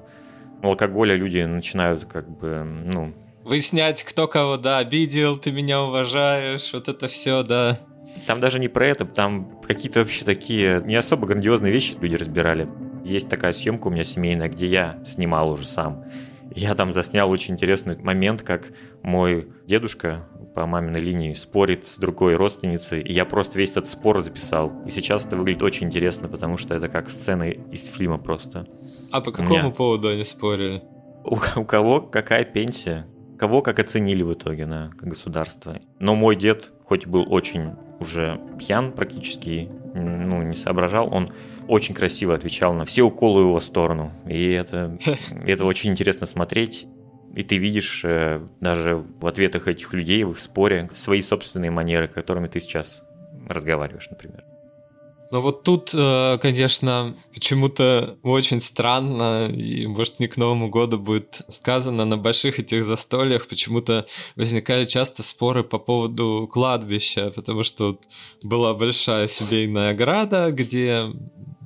алкоголя 0.62 1.14
люди 1.14 1.42
начинают 1.42 2.04
как 2.04 2.28
бы, 2.28 2.62
ну, 2.64 3.14
выяснять, 3.46 4.02
кто 4.02 4.26
кого, 4.26 4.56
да, 4.56 4.78
обидел, 4.78 5.38
ты 5.38 5.52
меня 5.52 5.80
уважаешь, 5.82 6.72
вот 6.72 6.88
это 6.88 7.06
все, 7.06 7.42
да. 7.42 7.80
Там 8.26 8.40
даже 8.40 8.58
не 8.58 8.68
про 8.68 8.86
это, 8.86 9.04
там 9.04 9.60
какие-то 9.66 10.00
вообще 10.00 10.24
такие 10.24 10.82
не 10.84 10.96
особо 10.96 11.26
грандиозные 11.26 11.72
вещи 11.72 11.94
люди 12.00 12.16
разбирали. 12.16 12.68
Есть 13.04 13.28
такая 13.28 13.52
съемка 13.52 13.86
у 13.86 13.90
меня 13.90 14.04
семейная, 14.04 14.48
где 14.48 14.66
я 14.66 15.00
снимал 15.04 15.50
уже 15.50 15.64
сам. 15.64 16.04
Я 16.54 16.74
там 16.74 16.92
заснял 16.92 17.30
очень 17.30 17.54
интересный 17.54 17.96
момент, 17.98 18.42
как 18.42 18.72
мой 19.02 19.48
дедушка 19.66 20.26
по 20.54 20.66
маминой 20.66 21.00
линии 21.00 21.34
спорит 21.34 21.86
с 21.86 21.98
другой 21.98 22.34
родственницей, 22.34 23.02
и 23.02 23.12
я 23.12 23.26
просто 23.26 23.58
весь 23.58 23.72
этот 23.72 23.88
спор 23.88 24.22
записал. 24.22 24.72
И 24.86 24.90
сейчас 24.90 25.24
это 25.24 25.36
выглядит 25.36 25.62
очень 25.62 25.86
интересно, 25.86 26.28
потому 26.28 26.56
что 26.56 26.74
это 26.74 26.88
как 26.88 27.10
сцена 27.10 27.50
из 27.50 27.86
фильма 27.88 28.18
просто. 28.18 28.66
А 29.12 29.20
по 29.20 29.30
какому 29.30 29.70
поводу 29.70 30.08
они 30.08 30.24
спорили? 30.24 30.82
У, 31.24 31.36
у 31.60 31.64
кого 31.64 32.00
какая 32.00 32.44
пенсия? 32.44 33.06
Кого 33.38 33.62
как 33.62 33.78
оценили 33.78 34.23
в 34.23 34.33
итоге 34.33 34.66
на 34.66 34.90
государство. 35.00 35.81
Но 35.99 36.14
мой 36.14 36.37
дед, 36.37 36.73
хоть 36.85 37.07
был 37.07 37.33
очень 37.33 37.73
уже 38.00 38.40
пьян 38.59 38.93
практически, 38.93 39.69
ну, 39.95 40.43
не 40.43 40.55
соображал, 40.55 41.12
он 41.12 41.31
очень 41.69 41.95
красиво 41.95 42.35
отвечал 42.35 42.75
на 42.75 42.85
все 42.85 43.02
уколы 43.02 43.43
в 43.43 43.49
его 43.49 43.61
сторону. 43.61 44.12
И 44.26 44.50
это, 44.50 44.99
это 45.45 45.64
очень 45.64 45.90
интересно 45.90 46.26
смотреть. 46.26 46.87
И 47.35 47.43
ты 47.43 47.59
видишь 47.59 48.02
э, 48.05 48.40
даже 48.61 48.97
в 48.97 49.26
ответах 49.26 49.69
этих 49.69 49.93
людей, 49.93 50.25
в 50.25 50.31
их 50.31 50.38
споре, 50.38 50.88
свои 50.95 51.21
собственные 51.21 51.71
манеры, 51.71 52.09
которыми 52.09 52.49
ты 52.49 52.61
сейчас 52.61 53.02
разговариваешь, 53.47 54.09
например. 54.11 54.45
Но 55.30 55.40
вот 55.40 55.64
тут, 55.64 55.90
э, 55.92 56.38
конечно, 56.40 57.16
почему-то 57.35 58.18
очень 58.23 58.61
странно, 58.61 59.49
и, 59.49 59.87
может, 59.87 60.21
не 60.21 60.28
к 60.28 60.37
Новому 60.37 60.68
году 60.68 60.99
будет 60.99 61.42
сказано, 61.49 62.04
на 62.04 62.16
больших 62.16 62.61
этих 62.61 62.85
застольях 62.85 63.49
почему-то 63.49 64.06
возникали 64.37 64.85
часто 64.85 65.23
споры 65.23 65.64
по 65.64 65.78
поводу 65.78 66.49
кладбища, 66.52 67.33
потому 67.35 67.64
что 67.64 67.99
была 68.42 68.75
большая 68.75 69.26
семейная 69.28 69.90
ограда, 69.90 70.52
где 70.52 71.11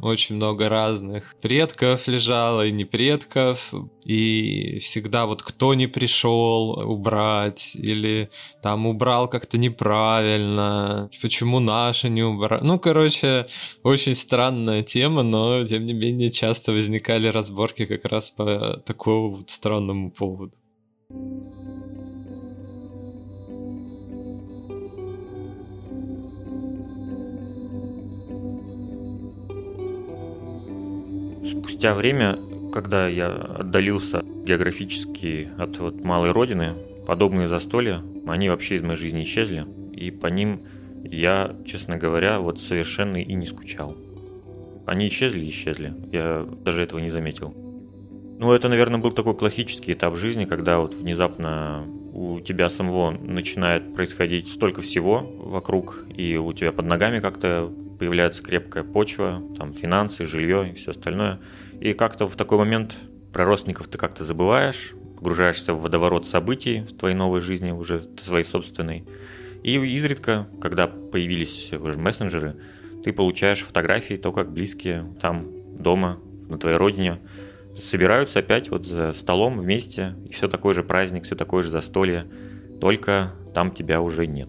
очень 0.03 0.37
много 0.37 0.69
разных 0.69 1.37
предков 1.41 2.09
лежало 2.09 2.67
и 2.67 2.73
не 2.73 2.85
предков, 2.85 3.73
и 4.05 4.79
всегда 4.79 5.27
вот 5.27 5.43
кто 5.43 5.75
не 5.75 5.87
пришел 5.87 6.71
убрать, 6.79 7.73
или 7.75 8.31
там 8.63 8.87
убрал 8.87 9.29
как-то 9.29 9.59
неправильно, 9.59 11.11
почему 11.23 11.61
наши 11.61 12.09
не 12.09 12.23
убрали. 12.23 12.65
Ну, 12.65 12.79
короче, 12.79 13.47
очень 13.83 14.15
странная 14.15 14.83
тема, 14.83 15.23
но 15.23 15.67
тем 15.67 15.85
не 15.85 15.93
менее 15.93 16.31
часто 16.31 16.73
возникали 16.73 17.29
разборки 17.29 17.87
как 17.87 18.05
раз 18.05 18.31
по 18.31 18.83
такому 18.87 19.37
вот 19.37 19.51
странному 19.51 20.11
поводу. 20.11 20.53
Спустя 31.51 31.95
время, 31.95 32.39
когда 32.73 33.09
я 33.09 33.27
отдалился 33.27 34.23
географически 34.47 35.49
от 35.59 35.79
вот 35.79 36.05
малой 36.05 36.31
родины, 36.31 36.75
подобные 37.09 37.49
застолья, 37.49 38.03
они 38.25 38.49
вообще 38.49 38.77
из 38.77 38.83
моей 38.83 38.97
жизни 38.97 39.25
исчезли, 39.25 39.67
и 39.93 40.13
по 40.13 40.29
ним 40.29 40.61
я, 41.03 41.57
честно 41.67 41.97
говоря, 41.97 42.39
вот 42.39 42.61
совершенно 42.61 43.17
и 43.17 43.35
не 43.35 43.47
скучал. 43.47 43.97
Они 44.87 45.09
исчезли 45.09 45.49
исчезли, 45.51 45.93
я 46.13 46.47
даже 46.65 46.85
этого 46.85 47.01
не 47.01 47.11
заметил. 47.11 47.53
Ну, 48.39 48.53
это, 48.53 48.69
наверное, 48.69 49.01
был 49.01 49.11
такой 49.11 49.35
классический 49.35 49.95
этап 49.95 50.17
жизни, 50.17 50.45
когда 50.45 50.79
вот 50.79 50.95
внезапно 50.95 51.85
у 52.13 52.39
тебя 52.39 52.69
самого 52.69 53.11
начинает 53.11 53.93
происходить 53.97 54.49
столько 54.49 54.83
всего 54.83 55.27
вокруг, 55.39 56.05
и 56.17 56.37
у 56.37 56.53
тебя 56.53 56.71
под 56.71 56.87
ногами 56.87 57.19
как-то 57.19 57.73
появляется 58.01 58.43
крепкая 58.43 58.83
почва, 58.83 59.43
там 59.59 59.75
финансы, 59.75 60.25
жилье 60.25 60.71
и 60.71 60.73
все 60.73 60.93
остальное. 60.93 61.39
И 61.81 61.93
как-то 61.93 62.27
в 62.27 62.35
такой 62.35 62.57
момент 62.57 62.97
про 63.31 63.45
родственников 63.45 63.89
ты 63.89 63.99
как-то 63.99 64.25
забываешь, 64.25 64.95
погружаешься 65.17 65.75
в 65.75 65.83
водоворот 65.83 66.27
событий 66.27 66.81
в 66.81 66.97
твоей 66.97 67.15
новой 67.15 67.41
жизни, 67.41 67.73
уже 67.73 68.07
своей 68.25 68.45
собственной. 68.45 69.05
И 69.63 69.75
изредка, 69.75 70.49
когда 70.63 70.87
появились 70.87 71.71
уже 71.75 71.99
мессенджеры, 71.99 72.57
ты 73.05 73.13
получаешь 73.13 73.61
фотографии, 73.61 74.15
то, 74.15 74.33
как 74.33 74.51
близкие 74.51 75.05
там, 75.21 75.49
дома, 75.79 76.19
на 76.49 76.57
твоей 76.57 76.79
родине, 76.79 77.19
собираются 77.77 78.39
опять 78.39 78.71
вот 78.71 78.87
за 78.87 79.13
столом 79.13 79.59
вместе, 79.59 80.17
и 80.27 80.33
все 80.33 80.49
такой 80.49 80.73
же 80.73 80.83
праздник, 80.83 81.25
все 81.25 81.37
такое 81.37 81.63
же 81.63 81.69
застолье, 81.69 82.27
только 82.81 83.35
там 83.53 83.71
тебя 83.73 84.01
уже 84.01 84.27
нет. 84.27 84.49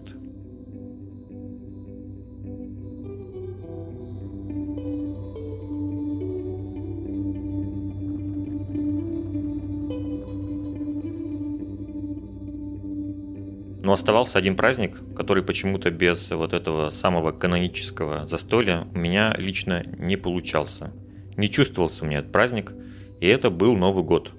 Оставался 13.92 14.38
один 14.38 14.56
праздник, 14.56 15.00
который 15.14 15.42
почему-то 15.42 15.90
без 15.90 16.30
вот 16.30 16.52
этого 16.52 16.90
самого 16.90 17.30
канонического 17.30 18.26
застолья 18.26 18.86
у 18.94 18.98
меня 18.98 19.34
лично 19.36 19.84
не 19.98 20.16
получался. 20.16 20.92
Не 21.36 21.50
чувствовался 21.50 22.04
мне 22.04 22.16
этот 22.16 22.32
праздник, 22.32 22.72
и 23.20 23.26
это 23.26 23.50
был 23.50 23.76
Новый 23.76 24.02
год. 24.02 24.32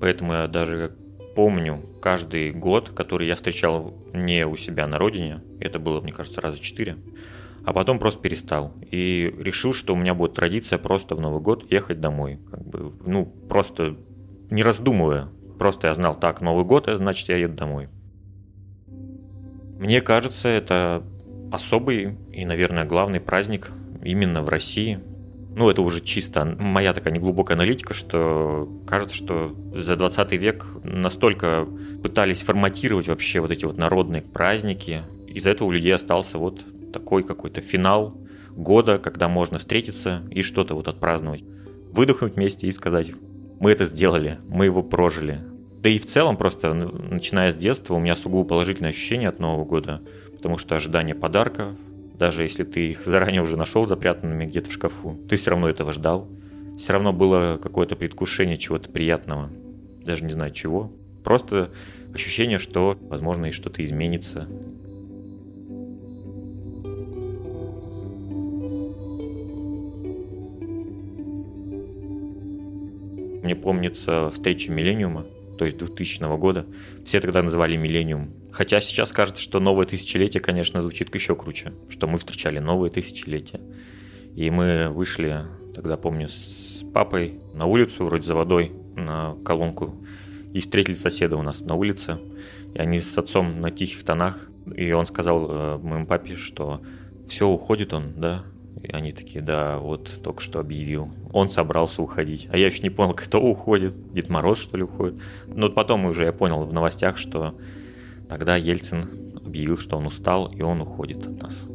Поэтому 0.00 0.32
я 0.32 0.48
даже 0.48 0.96
помню 1.36 1.82
каждый 2.00 2.52
год, 2.52 2.90
который 2.90 3.26
я 3.26 3.34
встречал 3.34 3.94
не 4.12 4.46
у 4.46 4.56
себя 4.56 4.86
на 4.86 4.98
родине, 4.98 5.42
это 5.60 5.78
было, 5.78 6.00
мне 6.00 6.12
кажется, 6.12 6.40
раза 6.40 6.58
четыре, 6.58 6.96
а 7.64 7.72
потом 7.72 7.98
просто 7.98 8.20
перестал. 8.20 8.74
И 8.90 9.34
решил, 9.38 9.74
что 9.74 9.94
у 9.94 9.96
меня 9.96 10.14
будет 10.14 10.34
традиция 10.34 10.78
просто 10.78 11.14
в 11.14 11.20
Новый 11.20 11.40
год 11.40 11.70
ехать 11.70 12.00
домой. 12.00 12.38
Как 12.50 12.66
бы, 12.66 12.92
ну, 13.06 13.26
просто 13.26 13.96
не 14.50 14.62
раздумывая. 14.62 15.28
Просто 15.58 15.88
я 15.88 15.94
знал, 15.94 16.18
так, 16.18 16.40
Новый 16.40 16.64
год, 16.64 16.88
значит, 16.88 17.28
я 17.28 17.36
еду 17.36 17.54
домой. 17.54 17.88
Мне 19.78 20.00
кажется, 20.00 20.48
это 20.48 21.02
особый 21.52 22.16
и, 22.32 22.44
наверное, 22.44 22.84
главный 22.84 23.20
праздник 23.20 23.70
именно 24.02 24.42
в 24.42 24.48
России. 24.48 25.00
Ну, 25.56 25.70
это 25.70 25.82
уже 25.82 26.00
чисто 26.00 26.44
моя 26.44 26.92
такая 26.92 27.14
неглубокая 27.14 27.56
аналитика, 27.56 27.94
что 27.94 28.68
кажется, 28.86 29.14
что 29.14 29.54
за 29.74 29.94
20 29.96 30.32
век 30.32 30.66
настолько 30.82 31.66
пытались 32.02 32.42
форматировать 32.42 33.08
вообще 33.08 33.40
вот 33.40 33.50
эти 33.50 33.64
вот 33.64 33.78
народные 33.78 34.22
праздники. 34.22 35.02
Из-за 35.28 35.50
этого 35.50 35.68
у 35.68 35.70
людей 35.70 35.94
остался 35.94 36.38
вот 36.38 36.64
такой 36.92 37.22
какой-то 37.22 37.60
финал 37.60 38.16
года, 38.50 38.98
когда 38.98 39.28
можно 39.28 39.58
встретиться 39.58 40.22
и 40.30 40.42
что-то 40.42 40.74
вот 40.74 40.88
отпраздновать. 40.88 41.44
Выдохнуть 41.92 42.34
вместе 42.34 42.66
и 42.66 42.72
сказать, 42.72 43.12
мы 43.60 43.70
это 43.70 43.84
сделали, 43.84 44.38
мы 44.48 44.64
его 44.64 44.82
прожили, 44.82 45.40
да 45.84 45.90
и 45.90 45.98
в 45.98 46.06
целом 46.06 46.38
просто, 46.38 46.72
начиная 46.72 47.52
с 47.52 47.54
детства, 47.54 47.92
у 47.92 48.00
меня 48.00 48.16
сугубо 48.16 48.48
положительное 48.48 48.88
ощущение 48.88 49.28
от 49.28 49.38
Нового 49.38 49.66
года, 49.66 50.00
потому 50.34 50.56
что 50.56 50.76
ожидание 50.76 51.14
подарков, 51.14 51.74
даже 52.18 52.42
если 52.42 52.64
ты 52.64 52.92
их 52.92 53.04
заранее 53.04 53.42
уже 53.42 53.58
нашел 53.58 53.86
запрятанными 53.86 54.46
где-то 54.46 54.70
в 54.70 54.72
шкафу, 54.72 55.18
ты 55.28 55.36
все 55.36 55.50
равно 55.50 55.68
этого 55.68 55.92
ждал. 55.92 56.26
Все 56.78 56.94
равно 56.94 57.12
было 57.12 57.58
какое-то 57.62 57.96
предвкушение 57.96 58.56
чего-то 58.56 58.88
приятного, 58.88 59.50
даже 60.02 60.24
не 60.24 60.32
знаю 60.32 60.52
чего. 60.52 60.90
Просто 61.22 61.70
ощущение, 62.14 62.58
что, 62.58 62.96
возможно, 63.10 63.46
и 63.46 63.52
что-то 63.52 63.84
изменится, 63.84 64.48
Мне 73.42 73.54
помнится 73.54 74.30
встреча 74.30 74.72
Миллениума, 74.72 75.26
то 75.58 75.64
есть 75.64 75.78
2000 75.78 76.36
года. 76.38 76.66
Все 77.04 77.20
тогда 77.20 77.42
называли 77.42 77.76
миллениум. 77.76 78.30
Хотя 78.52 78.80
сейчас 78.80 79.12
кажется, 79.12 79.42
что 79.42 79.60
новое 79.60 79.84
тысячелетие, 79.84 80.40
конечно, 80.40 80.80
звучит 80.82 81.14
еще 81.14 81.34
круче, 81.34 81.72
что 81.88 82.06
мы 82.06 82.18
встречали 82.18 82.58
новое 82.58 82.88
тысячелетие. 82.88 83.60
И 84.34 84.50
мы 84.50 84.88
вышли, 84.90 85.42
тогда 85.74 85.96
помню, 85.96 86.28
с 86.28 86.82
папой 86.92 87.40
на 87.52 87.66
улицу, 87.66 88.04
вроде 88.04 88.26
за 88.26 88.34
водой, 88.34 88.72
на 88.96 89.36
колонку, 89.44 89.94
и 90.52 90.60
встретили 90.60 90.94
соседа 90.94 91.36
у 91.36 91.42
нас 91.42 91.60
на 91.60 91.74
улице. 91.74 92.18
И 92.74 92.78
они 92.78 93.00
с 93.00 93.16
отцом 93.18 93.60
на 93.60 93.70
тихих 93.70 94.04
тонах. 94.04 94.48
И 94.74 94.92
он 94.92 95.06
сказал 95.06 95.46
э, 95.48 95.78
моему 95.78 96.06
папе, 96.06 96.36
что 96.36 96.80
все, 97.28 97.46
уходит 97.48 97.92
он, 97.92 98.12
да, 98.16 98.44
и 98.82 98.90
они 98.92 99.12
такие, 99.12 99.40
да, 99.40 99.78
вот 99.78 100.20
только 100.22 100.42
что 100.42 100.60
объявил. 100.60 101.10
Он 101.32 101.48
собрался 101.48 102.02
уходить. 102.02 102.48
А 102.50 102.58
я 102.58 102.66
еще 102.66 102.82
не 102.82 102.90
понял, 102.90 103.14
кто 103.14 103.40
уходит. 103.40 103.94
Дед 104.12 104.28
Мороз, 104.28 104.58
что 104.58 104.76
ли, 104.76 104.82
уходит. 104.82 105.20
Но 105.46 105.70
потом 105.70 106.04
уже 106.06 106.24
я 106.24 106.32
понял 106.32 106.64
в 106.64 106.72
новостях, 106.72 107.16
что 107.16 107.54
тогда 108.28 108.56
Ельцин 108.56 109.08
объявил, 109.44 109.78
что 109.78 109.96
он 109.96 110.06
устал, 110.06 110.48
и 110.48 110.62
он 110.62 110.80
уходит 110.80 111.26
от 111.26 111.42
нас. 111.42 111.66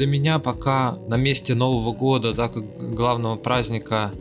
Для 0.00 0.06
меня 0.06 0.38
пока 0.38 0.96
на 1.08 1.18
месте 1.18 1.54
Нового 1.54 1.92
года, 1.92 2.32
да, 2.32 2.48
как 2.48 2.94
главного 2.94 3.36
праздника, 3.36 4.12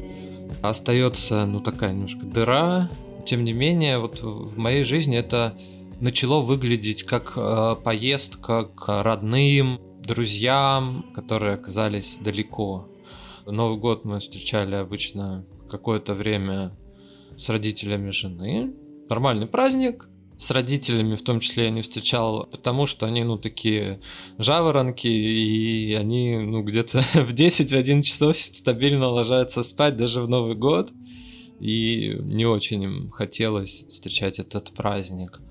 остается, 0.62 1.46
ну, 1.46 1.62
такая 1.62 1.94
немножко 1.94 2.26
дыра. 2.26 2.92
Тем 3.26 3.46
не 3.46 3.54
менее, 3.54 3.98
вот 3.98 4.22
в 4.22 4.58
моей 4.58 4.84
жизни 4.84 5.18
это 5.18 5.58
начало 6.02 6.42
выглядеть 6.42 7.04
как 7.04 7.32
э, 7.38 7.78
поездка 7.82 8.66
к 8.66 9.04
родным, 9.04 9.80
друзьям, 10.02 11.06
которые 11.16 11.54
оказались 11.54 12.18
далеко. 12.20 12.90
Новый 13.46 13.78
год 13.78 14.04
мы 14.04 14.20
встречали 14.20 14.76
обычно 14.76 15.46
какое-то 15.72 16.14
время 16.14 16.76
с 17.38 17.48
родителями 17.48 18.10
жены. 18.10 18.74
Нормальный 19.08 19.48
праздник. 19.48 20.09
С 20.40 20.52
родителями 20.52 21.18
в 21.18 21.22
том 21.22 21.42
числе 21.42 21.66
я 21.66 21.70
не 21.70 21.82
встречал, 21.82 22.48
потому 22.50 22.86
что 22.86 23.06
они, 23.06 23.26
ну, 23.26 23.38
такие 23.38 24.00
жаворонки, 24.38 25.06
и 25.06 25.94
они, 25.94 26.38
ну, 26.38 26.64
где-то 26.64 27.02
в 27.14 27.34
10-11 27.34 28.04
часов 28.04 28.38
стабильно 28.38 29.10
ложатся 29.10 29.64
спать 29.64 29.98
даже 29.98 30.22
в 30.22 30.30
Новый 30.30 30.56
год. 30.56 30.92
И 31.60 32.16
не 32.22 32.46
очень 32.46 32.82
им 32.84 33.10
хотелось 33.10 33.84
встречать 33.90 34.40
этот 34.40 34.72
праздник. 34.72 35.42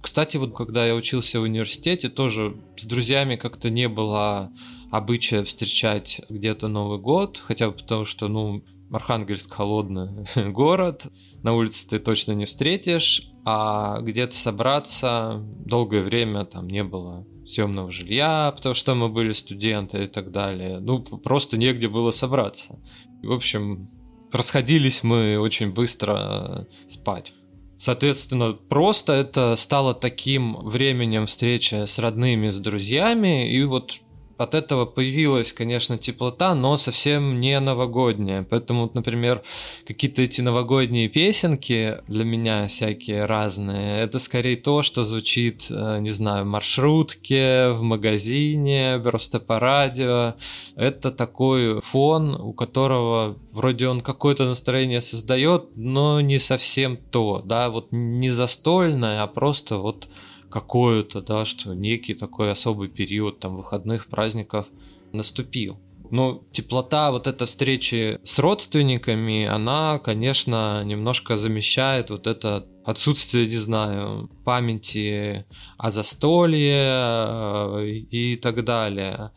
Кстати, 0.00 0.36
вот 0.36 0.54
когда 0.54 0.86
я 0.86 0.94
учился 0.94 1.40
в 1.40 1.42
университете, 1.42 2.08
тоже 2.08 2.56
с 2.76 2.84
друзьями 2.84 3.34
как-то 3.34 3.70
не 3.70 3.88
было 3.88 4.52
обычая 4.92 5.42
встречать 5.42 6.20
где-то 6.28 6.68
Новый 6.68 7.00
год, 7.00 7.42
хотя 7.44 7.70
бы 7.70 7.76
потому 7.76 8.04
что, 8.04 8.28
ну, 8.28 8.62
Архангельск 8.92 9.52
холодный 9.52 10.08
город, 10.52 11.08
на 11.42 11.54
улице 11.54 11.88
ты 11.88 11.98
точно 11.98 12.32
не 12.32 12.46
встретишь, 12.46 13.32
а 13.50 14.02
где-то 14.02 14.34
собраться 14.34 15.42
долгое 15.64 16.02
время 16.02 16.44
там 16.44 16.68
не 16.68 16.84
было 16.84 17.26
съемного 17.46 17.90
жилья, 17.90 18.52
потому 18.54 18.74
что 18.74 18.94
мы 18.94 19.08
были 19.08 19.32
студенты 19.32 20.04
и 20.04 20.06
так 20.06 20.32
далее. 20.32 20.80
Ну, 20.80 21.00
просто 21.02 21.56
негде 21.56 21.88
было 21.88 22.10
собраться. 22.10 22.78
В 23.22 23.32
общем, 23.32 23.88
расходились 24.32 25.02
мы 25.02 25.38
очень 25.38 25.72
быстро 25.72 26.66
спать. 26.88 27.32
Соответственно, 27.78 28.52
просто 28.52 29.14
это 29.14 29.56
стало 29.56 29.94
таким 29.94 30.56
временем 30.56 31.24
встречи 31.24 31.86
с 31.86 31.98
родными, 31.98 32.50
с 32.50 32.58
друзьями, 32.58 33.50
и 33.50 33.64
вот 33.64 34.00
от 34.38 34.54
этого 34.54 34.86
появилась, 34.86 35.52
конечно, 35.52 35.98
теплота, 35.98 36.54
но 36.54 36.76
совсем 36.76 37.40
не 37.40 37.58
новогодняя. 37.58 38.46
Поэтому, 38.48 38.90
например, 38.94 39.42
какие-то 39.86 40.22
эти 40.22 40.40
новогодние 40.40 41.08
песенки 41.08 41.98
для 42.06 42.24
меня 42.24 42.68
всякие 42.68 43.26
разные, 43.26 44.00
это 44.00 44.18
скорее 44.18 44.56
то, 44.56 44.82
что 44.82 45.02
звучит, 45.02 45.66
э, 45.70 45.98
не 46.00 46.10
знаю, 46.10 46.44
в 46.44 46.48
маршрутке, 46.48 47.70
в 47.70 47.82
магазине, 47.82 49.00
просто 49.02 49.40
по 49.40 49.58
радио. 49.58 50.34
Это 50.76 51.10
такой 51.10 51.80
фон, 51.80 52.34
у 52.34 52.52
которого 52.52 53.36
вроде 53.52 53.88
он 53.88 54.00
какое-то 54.00 54.44
настроение 54.44 55.00
создает, 55.00 55.64
но 55.74 56.20
не 56.20 56.38
совсем 56.38 56.96
то, 56.96 57.42
да, 57.44 57.70
вот 57.70 57.88
не 57.90 58.30
застольное, 58.30 59.22
а 59.22 59.26
просто 59.26 59.78
вот 59.78 60.08
какое-то, 60.50 61.20
да, 61.20 61.44
что 61.44 61.74
некий 61.74 62.14
такой 62.14 62.50
особый 62.50 62.88
период 62.88 63.40
там 63.40 63.56
выходных 63.56 64.06
праздников 64.06 64.66
наступил. 65.12 65.78
Ну, 66.10 66.46
теплота 66.52 67.10
вот 67.10 67.26
этой 67.26 67.46
встречи 67.46 68.18
с 68.24 68.38
родственниками, 68.38 69.44
она, 69.44 69.98
конечно, 69.98 70.82
немножко 70.84 71.36
замещает 71.36 72.08
вот 72.08 72.26
это 72.26 72.66
отсутствие, 72.84 73.46
не 73.46 73.56
знаю, 73.56 74.30
памяти 74.44 75.44
о 75.76 75.90
застолье 75.90 76.80
э, 76.80 77.86
и 78.10 78.36
так 78.36 78.64
далее. 78.64 79.32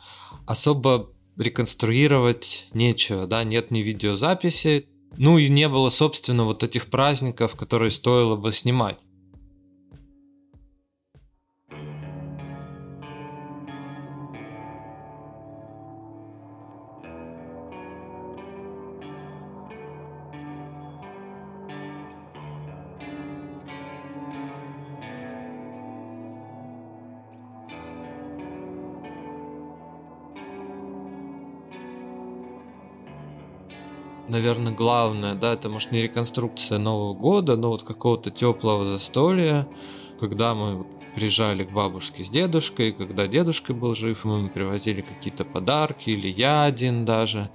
Особо 0.45 1.09
реконструировать 1.37 2.67
нечего, 2.73 3.27
да, 3.27 3.43
нет 3.43 3.71
ни 3.71 3.79
видеозаписи, 3.79 4.87
ну 5.17 5.37
и 5.37 5.49
не 5.49 5.67
было, 5.67 5.89
собственно, 5.89 6.45
вот 6.45 6.63
этих 6.63 6.89
праздников, 6.89 7.55
которые 7.55 7.91
стоило 7.91 8.37
бы 8.37 8.51
снимать. 8.53 8.97
Наверное, 34.31 34.73
главное, 34.73 35.35
да, 35.35 35.53
это 35.53 35.69
может 35.69 35.91
не 35.91 36.01
реконструкция 36.01 36.79
Нового 36.79 37.13
года, 37.13 37.57
но 37.57 37.69
вот 37.69 37.83
какого-то 37.83 38.31
теплого 38.31 38.93
застолья, 38.93 39.67
когда 40.19 40.55
мы 40.55 40.85
приезжали 41.15 41.65
к 41.65 41.71
бабушке 41.71 42.23
с 42.23 42.29
дедушкой, 42.29 42.93
когда 42.93 43.27
дедушка 43.27 43.73
был 43.73 43.93
жив, 43.93 44.23
мы 44.23 44.49
привозили 44.49 45.01
какие-то 45.01 45.43
подарки, 45.43 46.09
или 46.09 46.29
я 46.29 46.63
один 46.63 47.05
даже. 47.05 47.49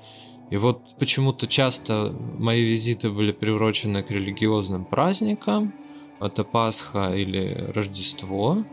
И 0.51 0.59
вот 0.59 0.83
почему-то 0.99 1.47
часто 1.47 2.15
мои 2.39 2.63
визиты 2.63 3.11
были 3.11 3.33
приурочены 3.33 4.03
к 4.03 4.11
религиозным 4.11 4.85
праздникам, 4.85 5.73
это 6.21 6.45
Пасха 6.45 7.15
или 7.15 7.73
Рождество. 7.75 8.65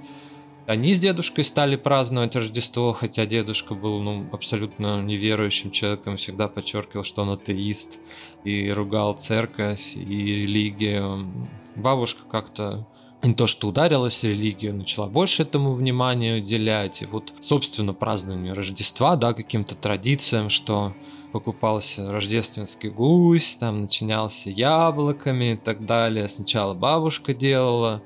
Они 0.66 0.94
с 0.94 1.00
дедушкой 1.00 1.44
стали 1.44 1.76
праздновать 1.76 2.36
Рождество, 2.36 2.94
хотя 2.94 3.26
дедушка 3.26 3.76
был 3.76 4.00
ну, 4.00 4.30
абсолютно 4.32 5.02
неверующим 5.02 5.72
человеком, 5.72 6.16
всегда 6.16 6.48
подчеркивал, 6.48 7.04
что 7.04 7.24
он 7.24 7.32
атеист, 7.32 8.00
и 8.46 8.72
ругал 8.72 9.14
церковь 9.16 9.96
и 9.96 10.00
религию. 10.00 11.50
Бабушка 11.76 12.22
как-то 12.30 12.88
не 13.24 13.34
то, 13.34 13.46
что 13.48 13.68
ударилась 13.68 14.24
религию, 14.24 14.76
начала 14.76 15.08
больше 15.08 15.44
этому 15.44 15.74
внимания 15.74 16.38
уделять. 16.38 17.02
И 17.02 17.06
вот, 17.06 17.34
собственно, 17.42 17.94
празднование 17.94 18.54
Рождества, 18.54 19.18
да, 19.18 19.34
каким-то 19.34 19.76
традициям, 19.76 20.50
что 20.50 20.94
покупался 21.34 22.12
рождественский 22.12 22.90
гусь, 22.90 23.58
там 23.60 23.82
начинялся 23.82 24.50
яблоками 24.50 25.54
и 25.54 25.58
так 25.58 25.86
далее. 25.86 26.28
Сначала 26.28 26.74
бабушка 26.74 27.34
делала, 27.34 28.04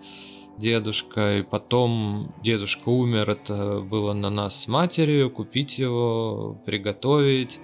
дедушка, 0.57 1.39
и 1.39 1.41
потом 1.43 2.33
дедушка 2.43 2.89
умер, 2.89 3.29
это 3.29 3.79
было 3.81 4.13
на 4.13 4.29
нас 4.29 4.61
с 4.61 4.67
матерью, 4.67 5.29
купить 5.29 5.77
его, 5.77 6.57
приготовить. 6.65 7.59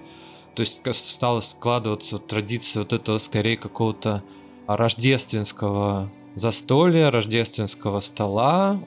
То 0.54 0.60
есть 0.60 0.80
стала 0.94 1.40
складываться 1.40 2.18
традиция 2.18 2.82
вот 2.82 2.92
этого 2.92 3.18
скорее 3.18 3.56
какого-то 3.56 4.22
рождественского 4.66 6.10
застолья, 6.36 7.10
рождественского 7.10 8.00
стола. 8.00 8.80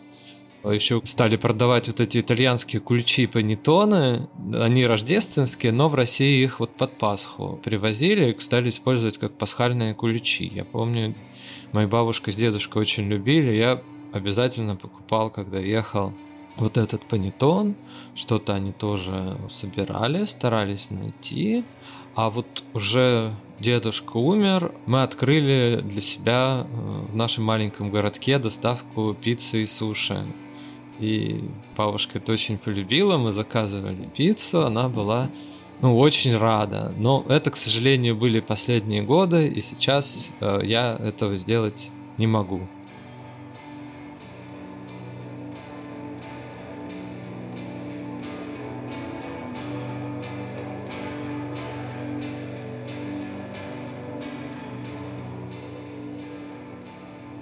Еще 0.64 1.02
стали 1.06 1.38
продавать 1.38 1.88
вот 1.88 2.02
эти 2.02 2.20
итальянские 2.20 2.82
кульчи 2.82 3.22
и 3.22 3.28
панеттоны. 3.28 4.28
Они 4.54 4.86
рождественские, 4.86 5.72
но 5.72 5.88
в 5.88 5.96
России 5.96 6.44
их 6.44 6.60
вот 6.60 6.72
под 6.76 6.98
Пасху 6.98 7.60
привозили 7.64 8.32
и 8.32 8.40
стали 8.40 8.70
использовать 8.70 9.18
как 9.18 9.38
пасхальные 9.38 9.94
куличи. 9.94 10.46
Я 10.54 10.66
помню, 10.66 11.16
моя 11.72 11.88
бабушка 11.88 12.32
с 12.32 12.36
дедушкой 12.36 12.82
очень 12.82 13.08
любили. 13.08 13.56
Я 13.56 13.82
обязательно 14.18 14.76
покупал, 14.76 15.30
когда 15.30 15.60
ехал 15.60 16.14
вот 16.58 16.78
этот 16.78 17.04
панетон. 17.04 17.76
Что-то 18.16 18.54
они 18.54 18.72
тоже 18.72 19.38
собирали, 19.52 20.26
старались 20.26 20.90
найти. 20.90 21.64
А 22.16 22.30
вот 22.30 22.64
уже 22.74 23.36
дедушка 23.60 24.18
умер, 24.18 24.74
мы 24.86 25.04
открыли 25.04 25.82
для 25.84 26.02
себя 26.02 26.66
э, 26.66 27.06
в 27.12 27.16
нашем 27.16 27.44
маленьком 27.44 27.92
городке 27.92 28.40
доставку 28.40 29.14
пиццы 29.14 29.64
и 29.64 29.66
суши. 29.68 30.26
И 31.00 31.44
бабушка 31.76 32.18
это 32.18 32.34
очень 32.34 32.58
полюбила, 32.58 33.18
мы 33.18 33.32
заказывали 33.32 34.10
пиццу, 34.16 34.66
она 34.66 34.90
была 34.90 35.30
ну, 35.82 35.96
очень 35.98 36.36
рада. 36.36 36.92
Но 36.98 37.24
это, 37.30 37.52
к 37.52 37.56
сожалению, 37.56 38.16
были 38.16 38.40
последние 38.40 39.04
годы, 39.04 39.48
и 39.48 39.62
сейчас 39.62 40.30
э, 40.40 40.62
я 40.64 40.96
этого 40.96 41.38
сделать 41.38 41.92
не 42.18 42.26
могу. 42.26 42.62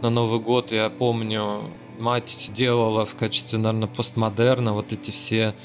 На 0.06 0.12
Новый 0.12 0.40
год, 0.40 0.72
я 0.72 0.92
помню, 0.92 1.64
мать 1.98 2.52
делала 2.54 3.08
в 3.08 3.16
качестве, 3.16 3.58
наверное, 3.58 3.88
постмодерна 3.88 4.74
вот 4.74 4.94
эти 4.94 5.10
все 5.10 5.56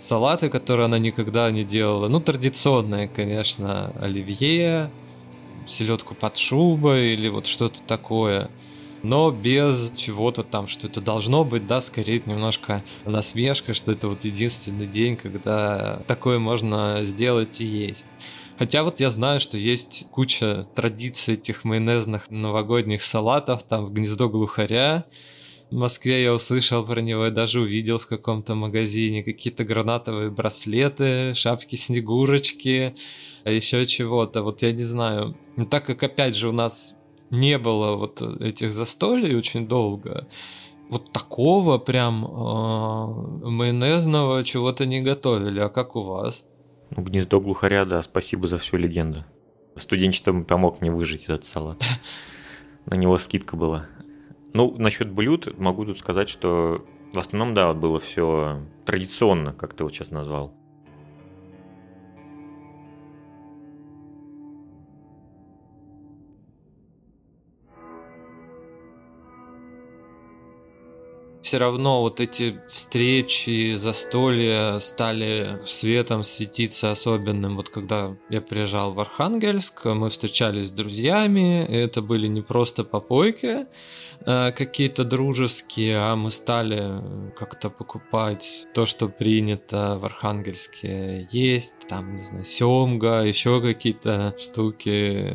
салаты, 0.00 0.50
которые 0.50 0.86
она 0.86 0.98
никогда 0.98 1.48
не 1.52 1.62
делала. 1.62 2.08
Ну, 2.08 2.18
традиционные, 2.18 3.06
конечно, 3.06 3.92
оливье, 4.00 4.90
селедку 5.68 6.16
под 6.16 6.36
шубой 6.36 7.14
или 7.14 7.28
вот 7.28 7.46
что-то 7.46 7.82
такое. 7.82 8.50
Но 9.04 9.30
без 9.30 9.92
чего-то 9.94 10.42
там, 10.42 10.66
что 10.66 10.88
это 10.88 11.00
должно 11.00 11.44
быть, 11.44 11.68
да, 11.68 11.80
скорее 11.80 12.20
немножко 12.26 12.82
насмешка, 13.04 13.74
что 13.74 13.92
это 13.92 14.08
вот 14.08 14.24
единственный 14.24 14.88
день, 14.88 15.14
когда 15.16 16.02
такое 16.08 16.40
можно 16.40 17.04
сделать 17.04 17.60
и 17.60 17.64
есть. 17.64 18.08
Хотя 18.58 18.84
вот 18.84 19.00
я 19.00 19.10
знаю, 19.10 19.40
что 19.40 19.58
есть 19.58 20.06
куча 20.10 20.66
традиций 20.74 21.34
этих 21.34 21.64
майонезных 21.64 22.30
новогодних 22.30 23.02
салатов, 23.02 23.64
там 23.64 23.86
в 23.86 23.92
гнездо 23.92 24.28
глухаря, 24.28 25.04
в 25.70 25.76
Москве 25.76 26.22
я 26.22 26.32
услышал 26.32 26.84
про 26.84 27.00
него 27.00 27.26
и 27.26 27.30
даже 27.32 27.60
увидел 27.60 27.98
в 27.98 28.06
каком-то 28.06 28.54
магазине 28.54 29.24
какие-то 29.24 29.64
гранатовые 29.64 30.30
браслеты, 30.30 31.34
шапки 31.34 31.74
снегурочки, 31.74 32.94
а 33.42 33.50
еще 33.50 33.84
чего-то. 33.86 34.42
Вот 34.42 34.62
я 34.62 34.70
не 34.70 34.84
знаю. 34.84 35.36
Но 35.56 35.64
так 35.64 35.84
как 35.86 36.02
опять 36.04 36.36
же 36.36 36.48
у 36.48 36.52
нас 36.52 36.94
не 37.30 37.58
было 37.58 37.96
вот 37.96 38.22
этих 38.22 38.72
застолий 38.72 39.34
очень 39.34 39.66
долго, 39.66 40.28
вот 40.90 41.12
такого 41.12 41.78
прям 41.78 42.24
э, 42.24 43.48
майонезного 43.48 44.44
чего-то 44.44 44.86
не 44.86 45.00
готовили. 45.00 45.58
А 45.58 45.70
как 45.70 45.96
у 45.96 46.02
вас? 46.04 46.46
Ну, 46.90 47.02
гнездо 47.02 47.40
глухаря, 47.40 47.84
да, 47.84 48.02
спасибо 48.02 48.46
за 48.46 48.58
всю 48.58 48.76
легенду. 48.76 49.24
Студенчество 49.76 50.32
помог 50.42 50.80
мне 50.80 50.90
выжить 50.92 51.24
этот 51.24 51.44
салат. 51.44 51.82
На 52.86 52.94
него 52.94 53.18
скидка 53.18 53.56
была. 53.56 53.86
Ну, 54.52 54.76
насчет 54.78 55.10
блюд 55.10 55.58
могу 55.58 55.84
тут 55.84 55.98
сказать, 55.98 56.28
что 56.28 56.86
в 57.12 57.18
основном, 57.18 57.54
да, 57.54 57.68
вот 57.68 57.78
было 57.78 57.98
все 57.98 58.62
традиционно, 58.84 59.52
как 59.52 59.74
ты 59.74 59.84
вот 59.84 59.92
сейчас 59.92 60.10
назвал. 60.10 60.54
Все 71.44 71.58
равно 71.58 72.00
вот 72.00 72.20
эти 72.20 72.58
встречи, 72.68 73.74
застолья 73.74 74.78
стали 74.80 75.60
светом 75.66 76.24
светиться 76.24 76.90
особенным. 76.90 77.56
Вот 77.56 77.68
когда 77.68 78.16
я 78.30 78.40
приезжал 78.40 78.94
в 78.94 79.00
Архангельск, 79.00 79.84
мы 79.84 80.08
встречались 80.08 80.68
с 80.68 80.70
друзьями, 80.70 81.62
это 81.66 82.00
были 82.00 82.28
не 82.28 82.40
просто 82.40 82.82
попойки 82.82 83.66
э, 84.24 84.52
какие-то 84.52 85.04
дружеские, 85.04 85.98
а 85.98 86.16
мы 86.16 86.30
стали 86.30 87.30
как-то 87.38 87.68
покупать 87.68 88.66
то, 88.72 88.86
что 88.86 89.10
принято 89.10 89.98
в 90.00 90.06
Архангельске 90.06 91.28
есть, 91.30 91.74
там, 91.86 92.16
не 92.16 92.24
знаю, 92.24 92.46
семга, 92.46 93.20
еще 93.20 93.60
какие-то 93.60 94.34
штуки, 94.40 95.30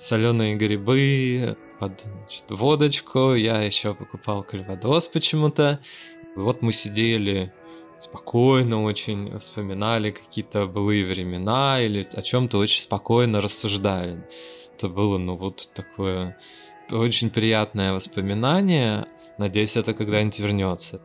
соленые 0.00 0.54
грибы, 0.56 1.56
под 1.78 2.00
значит, 2.00 2.44
водочку, 2.50 3.34
я 3.34 3.62
еще 3.62 3.94
покупал 3.94 4.42
кальвадос 4.42 5.08
почему-то. 5.08 5.80
Вот 6.36 6.62
мы 6.62 6.72
сидели 6.72 7.52
спокойно 8.00 8.82
очень, 8.82 9.36
вспоминали 9.38 10.10
какие-то 10.10 10.66
былые 10.66 11.06
времена 11.06 11.80
или 11.80 12.06
о 12.12 12.22
чем-то 12.22 12.58
очень 12.58 12.80
спокойно 12.80 13.40
рассуждали. 13.40 14.26
Это 14.74 14.88
было, 14.88 15.18
ну, 15.18 15.36
вот 15.36 15.70
такое 15.74 16.36
очень 16.90 17.30
приятное 17.30 17.92
воспоминание. 17.92 19.06
Надеюсь, 19.38 19.76
это 19.76 19.94
когда-нибудь 19.94 20.38
вернется. 20.38 21.00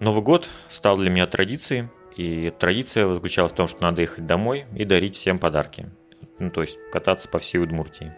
Новый 0.00 0.22
год 0.22 0.48
стал 0.70 0.96
для 0.96 1.10
меня 1.10 1.26
традицией, 1.26 1.88
и 2.16 2.50
традиция 2.58 3.12
заключалась 3.12 3.52
в 3.52 3.56
том, 3.56 3.68
что 3.68 3.82
надо 3.82 4.02
ехать 4.02 4.26
домой 4.26 4.66
и 4.74 4.84
дарить 4.84 5.14
всем 5.14 5.38
подарки. 5.38 5.90
Ну, 6.38 6.50
то 6.50 6.62
есть 6.62 6.78
кататься 6.90 7.28
по 7.28 7.38
всей 7.38 7.58
Удмуртии. 7.58 8.12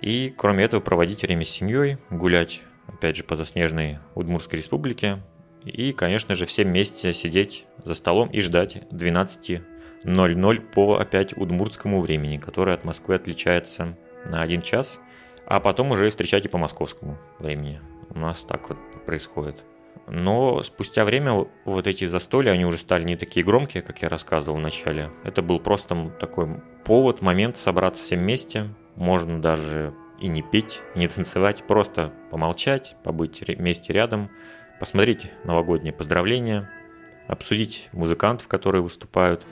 И 0.00 0.32
кроме 0.36 0.64
этого 0.64 0.80
проводить 0.80 1.22
время 1.22 1.44
с 1.44 1.50
семьей, 1.50 1.98
гулять, 2.10 2.62
опять 2.86 3.16
же, 3.16 3.24
по 3.24 3.36
заснеженной 3.36 3.98
Удмуртской 4.14 4.58
республике. 4.58 5.20
И, 5.64 5.92
конечно 5.92 6.34
же, 6.34 6.46
все 6.46 6.64
вместе 6.64 7.12
сидеть 7.12 7.66
за 7.84 7.94
столом 7.94 8.28
и 8.30 8.40
ждать 8.40 8.76
12.00 8.90 10.60
по 10.72 10.98
опять 10.98 11.36
удмуртскому 11.36 12.00
времени, 12.00 12.38
которое 12.38 12.74
от 12.74 12.84
Москвы 12.84 13.16
отличается 13.16 13.96
на 14.26 14.42
один 14.42 14.62
час, 14.62 14.98
а 15.46 15.60
потом 15.60 15.90
уже 15.90 16.08
встречать 16.10 16.46
и 16.46 16.48
по 16.48 16.58
московскому 16.58 17.18
времени. 17.38 17.80
У 18.10 18.18
нас 18.18 18.44
так 18.44 18.68
вот 18.68 18.78
происходит. 19.04 19.64
Но 20.06 20.62
спустя 20.62 21.04
время 21.04 21.46
вот 21.64 21.86
эти 21.86 22.06
застолья, 22.06 22.52
они 22.52 22.64
уже 22.64 22.78
стали 22.78 23.04
не 23.04 23.16
такие 23.16 23.44
громкие, 23.44 23.82
как 23.82 24.00
я 24.00 24.08
рассказывал 24.08 24.58
в 24.58 24.62
начале. 24.62 25.10
Это 25.24 25.42
был 25.42 25.60
просто 25.60 26.10
такой 26.18 26.48
повод, 26.84 27.20
момент 27.20 27.58
собраться 27.58 28.02
всем 28.02 28.20
вместе, 28.20 28.68
можно 28.98 29.40
даже 29.40 29.94
и 30.20 30.28
не 30.28 30.42
петь, 30.42 30.80
и 30.94 30.98
не 30.98 31.08
танцевать, 31.08 31.64
просто 31.66 32.12
помолчать, 32.30 32.96
побыть 33.04 33.40
вместе 33.46 33.92
рядом, 33.92 34.30
посмотреть 34.80 35.30
новогодние 35.44 35.92
поздравления, 35.92 36.68
обсудить 37.26 37.88
музыкантов, 37.92 38.48
которые 38.48 38.82
выступают. 38.82 39.46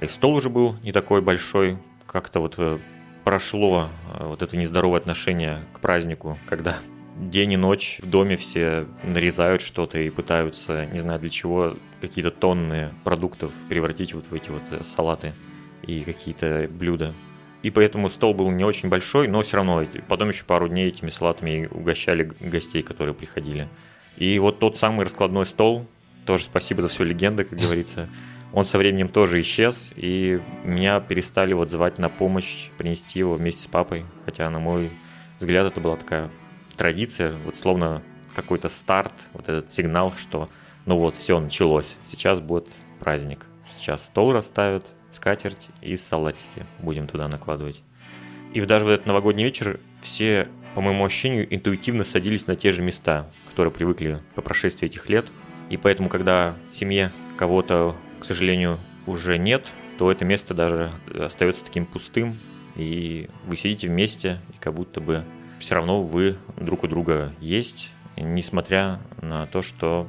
И 0.00 0.06
стол 0.06 0.34
уже 0.34 0.50
был 0.50 0.76
не 0.82 0.92
такой 0.92 1.22
большой, 1.22 1.78
как-то 2.06 2.40
вот 2.40 2.54
э, 2.58 2.78
прошло 3.24 3.88
э, 4.14 4.26
вот 4.26 4.42
это 4.42 4.56
нездоровое 4.56 5.00
отношение 5.00 5.64
к 5.72 5.80
празднику, 5.80 6.38
когда 6.46 6.78
день 7.16 7.52
и 7.52 7.56
ночь 7.56 7.98
в 8.02 8.08
доме 8.08 8.36
все 8.36 8.86
нарезают 9.02 9.62
что-то 9.62 9.98
и 9.98 10.10
пытаются, 10.10 10.86
не 10.86 11.00
знаю 11.00 11.18
для 11.18 11.30
чего, 11.30 11.76
какие-то 12.00 12.30
тонны 12.30 12.92
продуктов 13.04 13.52
превратить 13.68 14.12
вот 14.12 14.26
в 14.26 14.34
эти 14.34 14.50
вот 14.50 14.62
э, 14.70 14.82
салаты 14.84 15.34
и 15.82 16.02
какие-то 16.02 16.68
блюда. 16.70 17.14
И 17.66 17.70
поэтому 17.70 18.10
стол 18.10 18.32
был 18.32 18.48
не 18.52 18.62
очень 18.62 18.88
большой, 18.88 19.26
но 19.26 19.42
все 19.42 19.56
равно 19.56 19.84
потом 20.06 20.28
еще 20.28 20.44
пару 20.44 20.68
дней 20.68 20.86
этими 20.86 21.10
салатами 21.10 21.68
угощали 21.68 22.30
гостей, 22.38 22.80
которые 22.80 23.12
приходили. 23.12 23.68
И 24.16 24.38
вот 24.38 24.60
тот 24.60 24.76
самый 24.76 25.02
раскладной 25.02 25.46
стол, 25.46 25.84
тоже 26.26 26.44
спасибо 26.44 26.82
за 26.82 26.88
всю 26.88 27.02
легенду, 27.02 27.44
как 27.44 27.58
говорится, 27.58 28.08
он 28.52 28.66
со 28.66 28.78
временем 28.78 29.08
тоже 29.08 29.40
исчез, 29.40 29.90
и 29.96 30.40
меня 30.62 31.00
перестали 31.00 31.54
вот 31.54 31.72
звать 31.72 31.98
на 31.98 32.08
помощь, 32.08 32.70
принести 32.78 33.18
его 33.18 33.34
вместе 33.34 33.64
с 33.64 33.66
папой, 33.66 34.06
хотя, 34.24 34.48
на 34.48 34.60
мой 34.60 34.92
взгляд, 35.40 35.66
это 35.66 35.80
была 35.80 35.96
такая 35.96 36.30
традиция, 36.76 37.34
вот 37.44 37.56
словно 37.56 38.00
какой-то 38.36 38.68
старт, 38.68 39.12
вот 39.32 39.48
этот 39.48 39.72
сигнал, 39.72 40.14
что 40.16 40.48
ну 40.84 40.98
вот, 40.98 41.16
все, 41.16 41.40
началось, 41.40 41.96
сейчас 42.04 42.38
будет 42.38 42.68
праздник, 43.00 43.44
сейчас 43.76 44.04
стол 44.04 44.32
расставят, 44.32 44.86
скатерть 45.10 45.68
и 45.82 45.96
салатики 45.96 46.66
будем 46.78 47.06
туда 47.06 47.28
накладывать. 47.28 47.82
И 48.52 48.60
даже 48.60 48.84
в 48.84 48.88
этот 48.88 49.06
новогодний 49.06 49.44
вечер 49.44 49.80
все, 50.00 50.48
по 50.74 50.80
моему 50.80 51.04
ощущению, 51.04 51.52
интуитивно 51.54 52.04
садились 52.04 52.46
на 52.46 52.56
те 52.56 52.72
же 52.72 52.82
места, 52.82 53.30
которые 53.50 53.72
привыкли 53.72 54.20
по 54.34 54.42
прошествии 54.42 54.86
этих 54.86 55.08
лет. 55.08 55.26
И 55.68 55.76
поэтому, 55.76 56.08
когда 56.08 56.56
в 56.70 56.74
семье 56.74 57.12
кого-то, 57.36 57.96
к 58.20 58.24
сожалению, 58.24 58.78
уже 59.06 59.38
нет, 59.38 59.66
то 59.98 60.10
это 60.10 60.24
место 60.24 60.54
даже 60.54 60.92
остается 61.18 61.64
таким 61.64 61.86
пустым, 61.86 62.38
и 62.76 63.28
вы 63.44 63.56
сидите 63.56 63.88
вместе, 63.88 64.40
и 64.54 64.58
как 64.58 64.74
будто 64.74 65.00
бы 65.00 65.24
все 65.58 65.74
равно 65.74 66.02
вы 66.02 66.36
друг 66.56 66.84
у 66.84 66.88
друга 66.88 67.32
есть, 67.40 67.90
несмотря 68.16 69.00
на 69.22 69.46
то, 69.46 69.62
что 69.62 70.08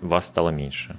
вас 0.00 0.26
стало 0.26 0.50
меньше. 0.50 0.96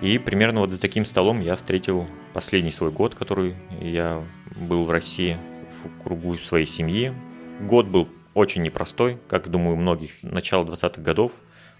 И 0.00 0.18
примерно 0.18 0.60
вот 0.60 0.70
за 0.70 0.78
таким 0.78 1.04
столом 1.04 1.40
я 1.40 1.56
встретил 1.56 2.06
последний 2.34 2.72
свой 2.72 2.90
год, 2.90 3.14
который 3.14 3.54
я 3.80 4.22
был 4.56 4.84
в 4.84 4.90
России 4.90 5.38
в 5.70 6.02
кругу 6.02 6.34
своей 6.34 6.66
семьи. 6.66 7.14
Год 7.60 7.86
был 7.86 8.08
очень 8.34 8.62
непростой, 8.62 9.18
как, 9.28 9.48
думаю, 9.48 9.76
многих 9.76 10.22
начала 10.22 10.64
20-х 10.64 11.00
годов, 11.00 11.32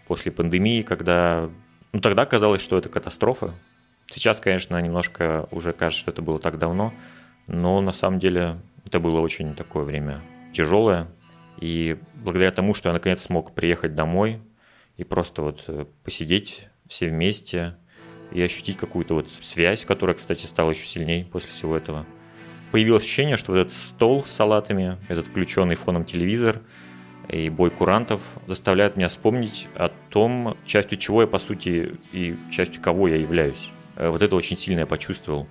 после 0.07 0.33
пандемии, 0.33 0.81
когда... 0.81 1.51
Ну, 1.93 2.01
тогда 2.01 2.25
казалось, 2.25 2.63
что 2.63 2.79
это 2.79 2.89
катастрофа. 2.89 3.55
Сейчас, 4.07 4.41
конечно, 4.41 4.81
немножко 4.81 5.49
уже 5.51 5.73
кажется, 5.73 6.01
что 6.01 6.11
это 6.13 6.23
было 6.23 6.39
так 6.39 6.59
давно, 6.59 6.95
но 7.47 7.81
на 7.81 7.93
самом 7.93 8.21
деле 8.21 8.61
это 8.85 9.01
было 9.01 9.21
очень 9.21 9.55
такое 9.55 9.85
время 9.85 10.23
тяжелое. 10.53 11.09
И 11.59 11.99
благодаря 12.15 12.53
тому, 12.53 12.75
что 12.75 12.89
я 12.91 12.93
наконец 12.93 13.23
смог 13.23 13.55
приехать 13.55 13.95
домой 13.95 14.41
и 14.97 15.05
просто 15.05 15.43
вот 15.43 15.65
э, 15.67 15.87
посидеть 16.05 16.69
все 16.87 17.09
вместе, 17.09 17.77
и 18.33 18.43
ощутить 18.43 18.77
какую-то 18.77 19.15
вот 19.15 19.29
связь, 19.41 19.85
которая, 19.85 20.17
кстати, 20.17 20.47
стала 20.47 20.71
еще 20.71 20.87
сильнее 20.87 21.25
после 21.25 21.51
всего 21.51 21.77
этого. 21.77 22.07
Появилось 22.73 23.05
ощущение, 23.05 23.37
что 23.37 23.53
вот 23.53 23.59
этот 23.59 23.73
стол 23.73 24.25
с 24.25 24.31
салатами, 24.31 24.99
этот 25.09 25.27
включенный 25.29 25.77
фоном 25.77 26.05
телевизор 26.05 26.61
и 27.29 27.49
бой 27.49 27.71
курантов 27.71 28.21
заставляют 28.47 28.97
меня 28.97 29.09
вспомнить 29.09 29.69
о 29.75 29.91
том, 30.11 30.57
частью 30.67 30.99
чего 30.99 31.23
я, 31.23 31.27
по 31.27 31.39
сути, 31.39 31.97
и 32.13 32.37
частью 32.51 32.83
кого 32.83 33.09
я 33.09 33.17
являюсь. 33.17 33.71
Э, 33.97 34.09
вот 34.09 34.23
это 34.23 34.35
очень 34.37 34.57
сильно 34.57 34.81
я 34.81 34.87
почувствовал. 34.87 35.47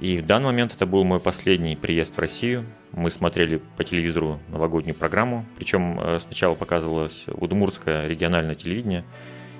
И 0.00 0.18
в 0.18 0.26
данный 0.26 0.46
момент 0.46 0.74
это 0.74 0.84
был 0.84 1.04
мой 1.04 1.20
последний 1.20 1.76
приезд 1.76 2.16
в 2.16 2.18
Россию. 2.18 2.66
Мы 2.92 3.10
смотрели 3.10 3.62
по 3.76 3.84
телевизору 3.84 4.40
новогоднюю 4.48 4.94
программу, 4.94 5.46
причем 5.56 5.98
э, 5.98 6.20
сначала 6.20 6.54
показывалось 6.54 7.24
удмуртское 7.28 8.06
региональное 8.08 8.54
телевидение, 8.54 9.04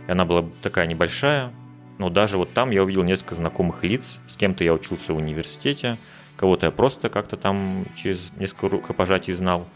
и 0.08 0.10
она 0.10 0.24
была 0.24 0.44
такая 0.62 0.86
небольшая, 0.86 1.52
но 1.98 2.10
даже 2.10 2.36
вот 2.38 2.52
там 2.52 2.70
я 2.70 2.82
увидел 2.82 3.02
несколько 3.02 3.34
знакомых 3.34 3.84
лиц, 3.84 4.18
с 4.28 4.36
кем-то 4.36 4.64
я 4.64 4.74
учился 4.74 5.12
в 5.12 5.16
университете, 5.16 5.98
кого-то 6.36 6.66
я 6.66 6.72
просто 6.72 7.08
как-то 7.08 7.36
там 7.36 7.86
через 7.96 8.32
несколько 8.36 8.68
рукопожатий 8.68 9.32
знал. 9.32 9.68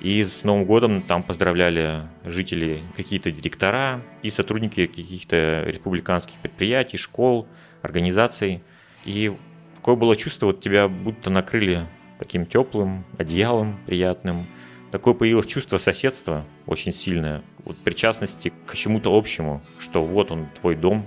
И 0.00 0.24
с 0.24 0.44
Новым 0.44 0.64
годом 0.64 1.02
там 1.02 1.24
поздравляли 1.24 2.02
жители, 2.24 2.82
какие-то 2.96 3.32
директора 3.32 4.02
и 4.22 4.30
сотрудники 4.30 4.86
каких-то 4.86 5.64
республиканских 5.66 6.38
предприятий, 6.40 6.96
школ, 6.96 7.48
организаций. 7.82 8.62
И 9.04 9.36
такое 9.76 9.96
было 9.96 10.14
чувство, 10.14 10.46
вот 10.46 10.60
тебя 10.60 10.86
будто 10.86 11.30
накрыли 11.30 11.86
таким 12.18 12.46
теплым 12.46 13.04
одеялом 13.16 13.78
приятным. 13.86 14.46
Такое 14.92 15.14
появилось 15.14 15.46
чувство 15.46 15.78
соседства 15.78 16.44
очень 16.66 16.92
сильное, 16.92 17.42
вот 17.64 17.76
причастности 17.78 18.52
к 18.66 18.74
чему-то 18.74 19.14
общему, 19.14 19.62
что 19.78 20.04
вот 20.04 20.30
он 20.30 20.48
твой 20.60 20.76
дом 20.76 21.04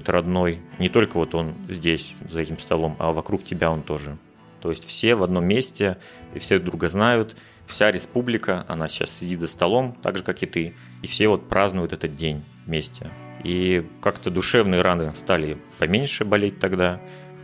какой-то 0.00 0.12
родной, 0.12 0.60
не 0.78 0.88
только 0.88 1.18
вот 1.18 1.34
он 1.34 1.54
здесь, 1.68 2.14
за 2.28 2.40
этим 2.40 2.58
столом, 2.58 2.96
а 2.98 3.12
вокруг 3.12 3.44
тебя 3.44 3.70
он 3.70 3.82
тоже. 3.82 4.16
То 4.62 4.70
есть 4.70 4.84
все 4.84 5.14
в 5.14 5.22
одном 5.22 5.44
месте, 5.44 5.98
и 6.34 6.38
все 6.38 6.58
друг 6.58 6.70
друга 6.72 6.88
знают, 6.88 7.36
вся 7.66 7.90
республика, 7.90 8.64
она 8.66 8.88
сейчас 8.88 9.10
сидит 9.10 9.40
за 9.40 9.46
столом, 9.46 9.96
так 10.02 10.16
же, 10.16 10.22
как 10.22 10.42
и 10.42 10.46
ты, 10.46 10.74
и 11.02 11.06
все 11.06 11.28
вот 11.28 11.48
празднуют 11.48 11.92
этот 11.92 12.16
день 12.16 12.44
вместе. 12.66 13.10
И 13.44 13.86
как-то 14.00 14.30
душевные 14.30 14.80
раны 14.80 15.12
стали 15.18 15.58
поменьше 15.78 16.24
болеть 16.24 16.58
тогда, 16.58 16.98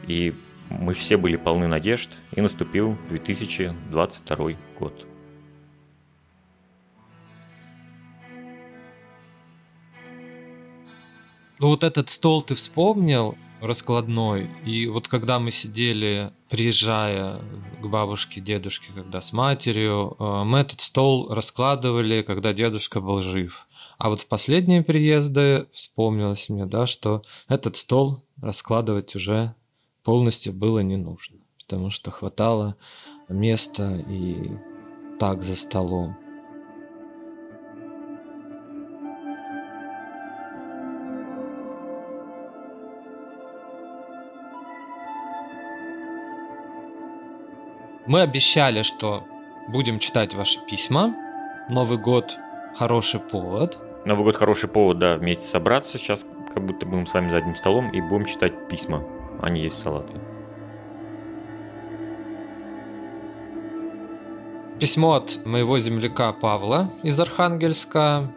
и 0.06 0.34
мы 0.70 0.94
все 0.94 1.18
были 1.18 1.36
полны 1.36 1.66
надежд, 1.66 2.10
и 2.34 2.40
наступил 2.40 2.96
2022 3.10 4.52
год. 4.78 5.06
Ну 11.58 11.68
вот 11.68 11.84
этот 11.84 12.10
стол 12.10 12.42
ты 12.42 12.54
вспомнил, 12.54 13.36
раскладной. 13.60 14.50
И 14.64 14.86
вот 14.86 15.08
когда 15.08 15.38
мы 15.38 15.50
сидели, 15.50 16.32
приезжая 16.50 17.40
к 17.80 17.86
бабушке, 17.86 18.40
дедушке, 18.40 18.92
когда 18.94 19.20
с 19.20 19.32
матерью, 19.32 20.16
э, 20.18 20.44
мы 20.44 20.58
этот 20.58 20.80
стол 20.80 21.32
раскладывали, 21.32 22.22
когда 22.22 22.52
дедушка 22.52 23.00
был 23.00 23.22
жив. 23.22 23.66
А 23.98 24.10
вот 24.10 24.22
в 24.22 24.28
последние 24.28 24.82
приезды 24.82 25.66
вспомнилось 25.72 26.48
мне, 26.48 26.66
да, 26.66 26.86
что 26.86 27.22
этот 27.48 27.76
стол 27.76 28.22
раскладывать 28.40 29.16
уже 29.16 29.54
полностью 30.04 30.52
было 30.52 30.80
не 30.80 30.96
нужно, 30.96 31.38
потому 31.58 31.90
что 31.90 32.10
хватало 32.10 32.76
места 33.28 33.96
и 33.96 34.50
так 35.18 35.42
за 35.42 35.56
столом. 35.56 36.16
Мы 48.06 48.20
обещали, 48.20 48.82
что 48.82 49.24
будем 49.66 49.98
читать 49.98 50.32
ваши 50.34 50.60
письма. 50.60 51.14
Новый 51.68 51.98
год 51.98 52.38
хороший 52.76 53.18
повод. 53.18 53.78
Новый 54.04 54.24
год 54.24 54.36
хороший 54.36 54.68
повод, 54.68 54.98
да, 55.00 55.16
вместе 55.16 55.44
собраться. 55.44 55.98
Сейчас 55.98 56.24
как 56.54 56.64
будто 56.64 56.86
будем 56.86 57.06
с 57.08 57.14
вами 57.14 57.30
за 57.30 57.38
одним 57.38 57.56
столом 57.56 57.90
и 57.90 58.00
будем 58.00 58.26
читать 58.26 58.68
письма, 58.68 59.02
а 59.42 59.50
не 59.50 59.62
есть 59.62 59.82
салаты. 59.82 60.12
Письмо 64.78 65.14
от 65.14 65.44
моего 65.44 65.80
земляка 65.80 66.32
Павла 66.32 66.92
из 67.02 67.18
Архангельска. 67.18 68.32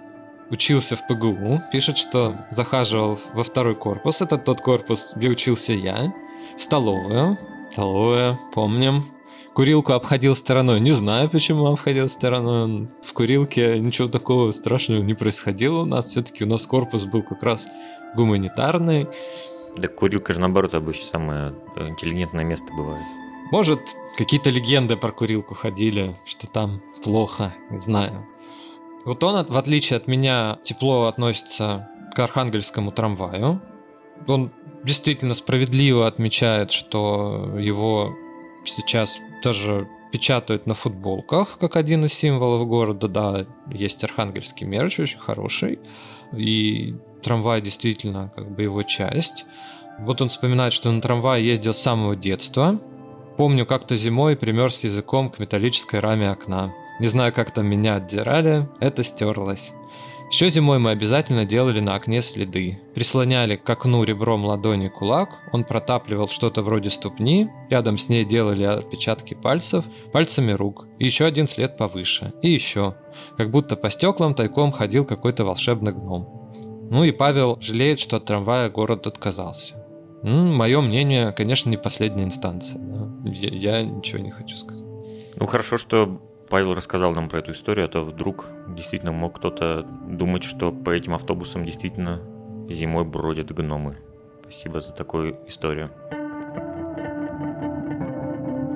Учился 0.50 0.96
в 0.96 1.06
ПГУ. 1.06 1.62
Пишет, 1.72 2.00
что 2.00 2.34
захаживал 2.50 3.20
во 3.34 3.44
второй 3.44 3.76
корпус. 3.76 4.22
Это 4.22 4.40
тот 4.40 4.62
корпус, 4.62 5.14
где 5.16 5.30
учился 5.30 5.74
я. 5.74 6.12
Столовую. 6.58 7.38
Столовая, 7.72 8.40
помним. 8.56 9.19
Курилку 9.60 9.92
обходил 9.92 10.38
стороной. 10.38 10.80
Не 10.80 10.92
знаю, 10.92 11.30
почему 11.30 11.66
обходил 11.66 12.08
стороной. 12.08 12.88
В 13.04 13.12
курилке 13.12 13.78
ничего 13.78 14.08
такого 14.08 14.52
страшного 14.52 15.02
не 15.02 15.16
происходило 15.16 15.82
у 15.82 15.86
нас. 15.86 16.06
Все-таки 16.06 16.46
у 16.46 16.48
нас 16.48 16.66
корпус 16.66 17.04
был 17.04 17.24
как 17.24 17.44
раз 17.44 17.68
гуманитарный. 18.16 19.10
Да 19.76 19.90
курилка 19.90 20.32
же 20.32 20.40
наоборот 20.40 20.76
обычно 20.76 21.04
самое 21.04 21.56
интеллигентное 21.76 22.46
место 22.46 22.72
бывает. 22.72 23.04
Может, 23.52 23.82
какие-то 24.16 24.50
легенды 24.50 24.96
про 24.96 25.12
курилку 25.12 25.56
ходили, 25.56 26.18
что 26.26 26.48
там 26.48 26.82
плохо, 27.04 27.54
не 27.70 27.80
знаю. 27.80 28.26
Вот 29.04 29.22
он, 29.26 29.44
в 29.44 29.58
отличие 29.58 29.98
от 29.98 30.08
меня, 30.08 30.60
тепло 30.64 31.08
относится 31.08 31.90
к 32.16 32.20
архангельскому 32.20 32.94
трамваю. 32.94 33.62
Он 34.26 34.54
действительно 34.86 35.34
справедливо 35.34 36.08
отмечает, 36.08 36.72
что 36.72 37.58
его 37.60 38.16
сейчас 38.64 39.20
даже 39.44 39.88
печатают 40.12 40.66
на 40.66 40.74
футболках, 40.74 41.58
как 41.60 41.76
один 41.76 42.06
из 42.06 42.14
символов 42.14 42.68
города. 42.68 43.08
Да, 43.08 43.46
есть 43.72 44.04
архангельский 44.04 44.66
мерч, 44.66 45.00
очень 45.00 45.20
хороший. 45.20 45.80
И 46.36 46.96
трамвай 47.22 47.62
действительно 47.62 48.32
как 48.36 48.50
бы 48.52 48.64
его 48.64 48.84
часть. 48.84 49.46
Вот 50.00 50.22
он 50.22 50.30
вспоминает, 50.30 50.74
что 50.74 50.92
на 50.92 51.02
трамвае 51.02 51.46
ездил 51.46 51.74
с 51.74 51.80
самого 51.80 52.16
детства. 52.16 52.80
Помню, 53.38 53.66
как-то 53.66 53.96
зимой 53.96 54.36
примерз 54.36 54.84
языком 54.84 55.30
к 55.30 55.40
металлической 55.40 56.00
раме 56.00 56.30
окна. 56.30 56.74
Не 57.00 57.08
знаю, 57.08 57.34
как 57.34 57.52
там 57.52 57.68
меня 57.68 57.96
отдирали, 57.96 58.68
это 58.80 59.04
стерлось. 59.04 59.74
Еще 60.30 60.52
зимой 60.52 60.78
мы 60.78 60.92
обязательно 60.92 61.44
делали 61.44 61.80
на 61.80 61.96
окне 61.96 62.22
следы. 62.22 62.80
Прислоняли 62.94 63.56
к 63.56 63.68
окну 63.68 64.04
ребром 64.04 64.46
ладони 64.46 64.88
кулак, 64.88 65.40
он 65.52 65.64
протапливал 65.64 66.30
что-то 66.30 66.62
вроде 66.62 66.92
ступни, 66.92 67.50
рядом 67.72 67.98
с 67.98 68.10
ней 68.10 68.26
делали 68.26 68.64
отпечатки 68.64 69.34
пальцев, 69.34 69.86
пальцами 70.14 70.52
рук, 70.52 70.86
и 71.00 71.06
еще 71.06 71.26
один 71.26 71.48
след 71.48 71.78
повыше, 71.78 72.32
и 72.44 72.52
еще. 72.52 72.96
Как 73.38 73.50
будто 73.50 73.76
по 73.76 73.90
стеклам 73.90 74.36
тайком 74.36 74.72
ходил 74.72 75.04
какой-то 75.04 75.46
волшебный 75.46 75.94
гном. 75.94 76.52
Ну 76.92 77.04
и 77.04 77.12
Павел 77.12 77.58
жалеет, 77.60 78.00
что 78.00 78.18
от 78.18 78.26
трамвая 78.26 78.70
город 78.70 79.08
отказался. 79.08 79.84
Ну, 80.22 80.54
мое 80.54 80.82
мнение, 80.82 81.32
конечно, 81.32 81.72
не 81.72 81.78
последняя 81.78 82.26
инстанция. 82.26 82.80
Я, 83.26 83.80
я 83.80 83.84
ничего 83.84 84.22
не 84.22 84.30
хочу 84.30 84.56
сказать. 84.58 84.88
Ну 85.36 85.48
хорошо, 85.48 85.78
что 85.78 86.22
Павел 86.50 86.74
рассказал 86.74 87.14
нам 87.14 87.30
про 87.30 87.40
эту 87.40 87.52
историю, 87.52 87.86
а 87.86 87.90
то 87.90 88.04
вдруг 88.04 88.48
действительно 88.70 89.12
мог 89.12 89.38
кто-то 89.38 89.86
думать, 90.08 90.44
что 90.44 90.72
по 90.72 90.90
этим 90.90 91.14
автобусам 91.14 91.64
действительно 91.64 92.22
зимой 92.68 93.06
бродят 93.06 93.52
гномы. 93.52 93.98
Спасибо 94.42 94.82
за 94.82 94.92
такую 94.92 95.38
историю. 95.48 95.92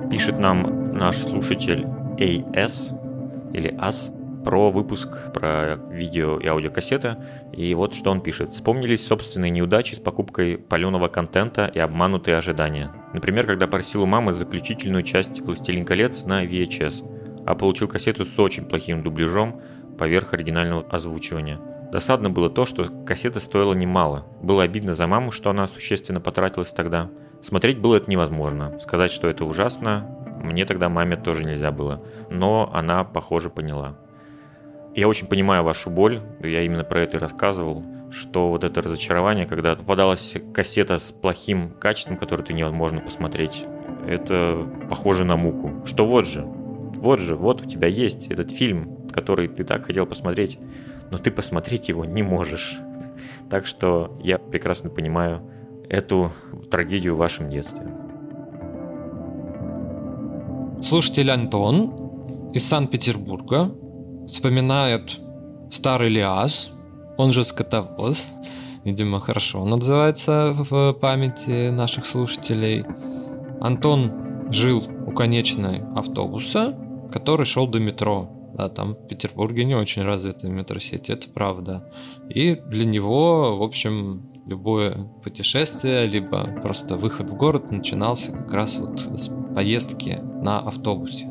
Пишет 0.08 0.38
нам 0.38 0.92
наш 0.92 1.16
слушатель 1.16 1.84
AS 2.16 2.94
или 3.52 3.74
AS 3.74 4.44
про 4.44 4.70
выпуск 4.70 5.32
про 5.32 5.76
видео 5.90 6.38
и 6.38 6.46
аудиокассеты. 6.46 7.16
И 7.52 7.74
вот 7.74 7.94
что 7.94 8.10
он 8.12 8.20
пишет. 8.20 8.52
Вспомнились 8.52 9.04
собственные 9.04 9.50
неудачи 9.50 9.94
с 9.94 9.98
покупкой 9.98 10.58
паленого 10.58 11.08
контента 11.08 11.66
и 11.66 11.80
обманутые 11.80 12.36
ожидания. 12.36 12.92
Например, 13.14 13.46
когда 13.46 13.66
просил 13.66 14.02
у 14.02 14.06
мамы 14.06 14.32
заключительную 14.32 15.02
часть 15.02 15.40
«Властелин 15.40 15.84
колец» 15.84 16.24
на 16.24 16.44
VHS– 16.44 17.10
а 17.46 17.54
получил 17.54 17.88
кассету 17.88 18.24
с 18.24 18.38
очень 18.38 18.64
плохим 18.64 19.02
дубляжом 19.02 19.60
поверх 19.98 20.34
оригинального 20.34 20.84
озвучивания. 20.88 21.60
Досадно 21.92 22.28
было 22.28 22.50
то, 22.50 22.64
что 22.64 22.86
кассета 23.06 23.38
стоила 23.38 23.72
немало. 23.72 24.26
Было 24.42 24.64
обидно 24.64 24.94
за 24.94 25.06
маму, 25.06 25.30
что 25.30 25.50
она 25.50 25.68
существенно 25.68 26.20
потратилась 26.20 26.70
тогда. 26.70 27.10
Смотреть 27.40 27.78
было 27.78 27.96
это 27.96 28.10
невозможно. 28.10 28.78
Сказать, 28.80 29.12
что 29.12 29.28
это 29.28 29.44
ужасно, 29.44 30.08
мне 30.42 30.64
тогда 30.64 30.88
маме 30.88 31.16
тоже 31.16 31.44
нельзя 31.44 31.70
было. 31.70 32.02
Но 32.30 32.70
она, 32.74 33.04
похоже, 33.04 33.48
поняла. 33.48 33.96
Я 34.94 35.08
очень 35.08 35.26
понимаю 35.26 35.62
вашу 35.62 35.90
боль, 35.90 36.20
я 36.40 36.62
именно 36.62 36.84
про 36.84 37.02
это 37.02 37.16
и 37.16 37.20
рассказывал, 37.20 37.84
что 38.10 38.48
вот 38.48 38.64
это 38.64 38.80
разочарование, 38.80 39.46
когда 39.46 39.74
попадалась 39.74 40.36
кассета 40.52 40.98
с 40.98 41.12
плохим 41.12 41.70
качеством, 41.70 42.16
которую 42.16 42.46
ты 42.46 42.52
невозможно 42.54 43.00
посмотреть, 43.00 43.66
это 44.06 44.68
похоже 44.88 45.24
на 45.24 45.36
муку. 45.36 45.84
Что 45.84 46.04
вот 46.04 46.26
же, 46.26 46.46
вот 46.96 47.20
же, 47.20 47.36
вот 47.36 47.62
у 47.62 47.64
тебя 47.64 47.88
есть 47.88 48.28
этот 48.30 48.50
фильм, 48.50 49.08
который 49.12 49.48
ты 49.48 49.64
так 49.64 49.86
хотел 49.86 50.06
посмотреть, 50.06 50.58
но 51.10 51.18
ты 51.18 51.30
посмотреть 51.30 51.88
его 51.88 52.04
не 52.04 52.22
можешь. 52.22 52.78
Так 53.50 53.66
что 53.66 54.14
я 54.20 54.38
прекрасно 54.38 54.90
понимаю 54.90 55.42
эту 55.88 56.32
трагедию 56.70 57.14
в 57.14 57.18
вашем 57.18 57.46
детстве. 57.46 57.86
Слушатель 60.82 61.30
Антон 61.30 62.50
из 62.52 62.66
Санкт-Петербурга 62.66 63.74
вспоминает 64.26 65.18
старый 65.70 66.08
Лиас, 66.10 66.72
он 67.16 67.32
же 67.32 67.44
скотовоз, 67.44 68.28
видимо, 68.84 69.20
хорошо 69.20 69.62
он 69.62 69.72
отзывается 69.74 70.54
в 70.54 70.92
памяти 70.94 71.70
наших 71.70 72.06
слушателей. 72.06 72.84
Антон 73.60 74.50
жил 74.50 74.84
у 75.06 75.12
конечной 75.12 75.82
автобуса, 75.94 76.76
который 77.14 77.46
шел 77.46 77.68
до 77.68 77.78
метро. 77.78 78.28
Да, 78.54 78.68
там 78.68 78.94
в 78.94 79.06
Петербурге 79.06 79.64
не 79.64 79.76
очень 79.76 80.02
развитая 80.02 80.50
метросеть, 80.50 81.08
это 81.10 81.28
правда. 81.28 81.88
И 82.28 82.56
для 82.56 82.84
него, 82.84 83.56
в 83.56 83.62
общем, 83.62 84.32
любое 84.46 85.08
путешествие, 85.22 86.06
либо 86.06 86.44
просто 86.60 86.96
выход 86.96 87.30
в 87.30 87.36
город 87.36 87.70
начинался 87.70 88.32
как 88.32 88.52
раз 88.52 88.78
вот 88.78 88.98
с 88.98 89.30
поездки 89.54 90.18
на 90.42 90.58
автобусе. 90.58 91.30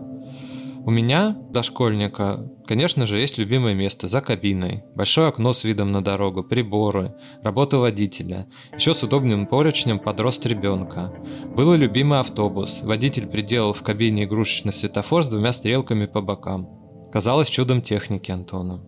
У 0.86 0.92
меня, 0.92 1.38
дошкольника, 1.50 2.46
конечно 2.68 3.06
же, 3.06 3.18
есть 3.18 3.38
любимое 3.38 3.74
место 3.74 4.10
за 4.10 4.20
кабиной. 4.20 4.84
Большое 4.96 5.30
окно 5.30 5.54
с 5.54 5.64
видом 5.64 5.94
на 5.94 6.04
дорогу, 6.04 6.44
приборы, 6.44 7.16
работа 7.42 7.78
водителя. 7.78 8.50
Еще 8.76 8.94
с 8.94 9.02
удобным 9.02 9.48
поручнем 9.48 9.98
под 9.98 10.20
рост 10.20 10.46
ребенка. 10.46 11.14
Был 11.56 11.74
и 11.74 11.78
любимый 11.78 12.20
автобус. 12.20 12.82
Водитель 12.84 13.28
приделал 13.28 13.72
в 13.72 13.82
кабине 13.82 14.26
игрушечный 14.26 14.74
светофор 14.74 15.24
с 15.24 15.30
двумя 15.30 15.54
стрелками 15.54 16.06
по 16.06 16.20
бокам. 16.20 16.68
Казалось 17.14 17.48
чудом 17.48 17.82
техники 17.82 18.32
Антона. 18.32 18.82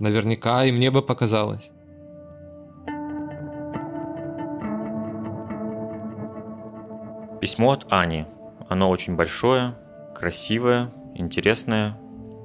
Наверняка 0.00 0.66
и 0.66 0.72
мне 0.72 0.90
бы 0.90 1.00
показалось. 1.00 1.70
Письмо 7.40 7.72
от 7.72 7.86
Ани. 7.88 8.26
Оно 8.68 8.90
очень 8.90 9.16
большое, 9.16 9.76
красивая, 10.20 10.92
интересная. 11.14 11.96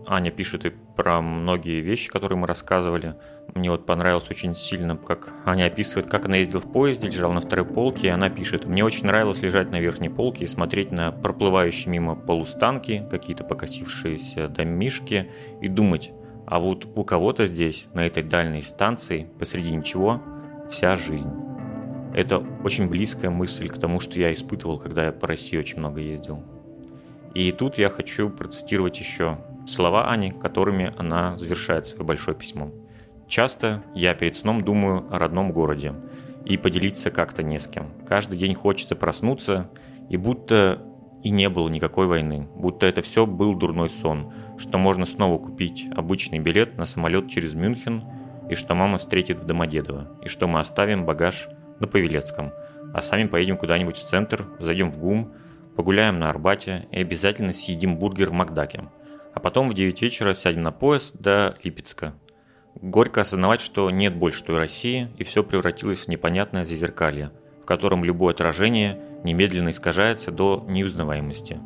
Аня 0.07 0.31
пишет 0.31 0.65
и 0.65 0.69
про 0.69 1.19
многие 1.19 1.81
вещи, 1.81 2.09
которые 2.09 2.37
мы 2.37 2.47
рассказывали. 2.47 3.15
Мне 3.53 3.69
вот 3.69 3.85
понравилось 3.85 4.29
очень 4.29 4.55
сильно, 4.55 4.95
как 4.95 5.33
Аня 5.45 5.65
описывает, 5.65 6.09
как 6.09 6.25
она 6.25 6.37
ездила 6.37 6.61
в 6.61 6.71
поезде, 6.71 7.09
лежала 7.09 7.33
на 7.33 7.41
второй 7.41 7.65
полке, 7.65 8.07
и 8.07 8.11
она 8.11 8.29
пишет, 8.29 8.65
«Мне 8.65 8.85
очень 8.85 9.07
нравилось 9.07 9.41
лежать 9.41 9.71
на 9.71 9.79
верхней 9.81 10.09
полке 10.09 10.45
и 10.45 10.47
смотреть 10.47 10.91
на 10.91 11.11
проплывающие 11.11 11.91
мимо 11.91 12.15
полустанки, 12.15 13.05
какие-то 13.11 13.43
покосившиеся 13.43 14.47
домишки, 14.47 15.29
и 15.61 15.67
думать, 15.67 16.13
а 16.47 16.59
вот 16.59 16.87
у 16.95 17.03
кого-то 17.03 17.45
здесь, 17.45 17.87
на 17.93 18.05
этой 18.05 18.23
дальней 18.23 18.61
станции, 18.61 19.27
посреди 19.37 19.71
ничего, 19.71 20.21
вся 20.69 20.95
жизнь». 20.95 21.31
Это 22.13 22.41
очень 22.63 22.87
близкая 22.87 23.31
мысль 23.31 23.67
к 23.67 23.77
тому, 23.77 23.99
что 23.99 24.17
я 24.17 24.31
испытывал, 24.31 24.79
когда 24.79 25.07
я 25.07 25.11
по 25.11 25.27
России 25.27 25.57
очень 25.57 25.79
много 25.79 25.99
ездил. 25.99 26.41
И 27.35 27.51
тут 27.51 27.77
я 27.77 27.89
хочу 27.89 28.29
процитировать 28.29 28.97
еще 28.97 29.37
слова 29.67 30.09
Ани, 30.09 30.31
которыми 30.31 30.91
она 30.97 31.37
завершает 31.37 31.85
свое 31.85 32.03
большое 32.03 32.35
письмо. 32.35 32.71
«Часто 33.27 33.83
я 33.93 34.15
перед 34.15 34.35
сном 34.35 34.61
думаю 34.61 35.05
о 35.11 35.19
родном 35.19 35.51
городе, 35.51 35.93
и 36.45 36.57
поделиться 36.57 37.09
как-то 37.09 37.43
не 37.43 37.59
с 37.59 37.67
кем. 37.67 37.89
Каждый 38.07 38.37
день 38.37 38.53
хочется 38.53 38.95
проснуться, 38.95 39.69
и 40.09 40.17
будто 40.17 40.81
и 41.23 41.31
не 41.31 41.49
было 41.49 41.67
никакой 41.69 42.05
войны, 42.05 42.47
будто 42.55 42.85
это 42.85 43.01
все 43.01 43.25
был 43.25 43.55
дурной 43.55 43.89
сон, 43.89 44.31
что 44.57 44.77
можно 44.77 45.05
снова 45.05 45.39
купить 45.39 45.85
обычный 45.95 46.39
билет 46.39 46.77
на 46.77 46.85
самолет 46.85 47.29
через 47.29 47.55
Мюнхен, 47.55 48.03
и 48.47 48.53
что 48.53 48.75
мама 48.75 48.99
встретит 48.99 49.41
в 49.41 49.45
Домодедово, 49.45 50.19
и 50.23 50.27
что 50.27 50.47
мы 50.47 50.59
оставим 50.59 51.03
багаж 51.03 51.49
на 51.79 51.87
Павелецком, 51.87 52.53
а 52.93 53.01
сами 53.01 53.25
поедем 53.25 53.57
куда-нибудь 53.57 53.97
в 53.97 54.07
центр, 54.07 54.45
зайдем 54.59 54.91
в 54.91 54.99
ГУМ, 54.99 55.33
погуляем 55.75 56.19
на 56.19 56.29
Арбате 56.29 56.87
и 56.91 56.99
обязательно 56.99 57.53
съедим 57.53 57.97
бургер 57.97 58.29
в 58.29 58.33
Макдаке. 58.33 58.85
А 59.33 59.39
потом 59.39 59.69
в 59.69 59.73
9 59.73 60.01
вечера 60.01 60.33
сядем 60.33 60.61
на 60.61 60.71
поезд 60.71 61.15
до 61.17 61.55
Липецка. 61.63 62.13
Горько 62.75 63.21
осознавать, 63.21 63.61
что 63.61 63.89
нет 63.89 64.15
больше 64.15 64.43
той 64.43 64.57
России, 64.57 65.09
и 65.17 65.23
все 65.23 65.43
превратилось 65.43 66.05
в 66.05 66.07
непонятное 66.07 66.65
зазеркалье, 66.65 67.31
в 67.61 67.65
котором 67.65 68.03
любое 68.03 68.33
отражение 68.33 68.99
немедленно 69.23 69.69
искажается 69.69 70.31
до 70.31 70.65
неузнаваемости. 70.67 71.59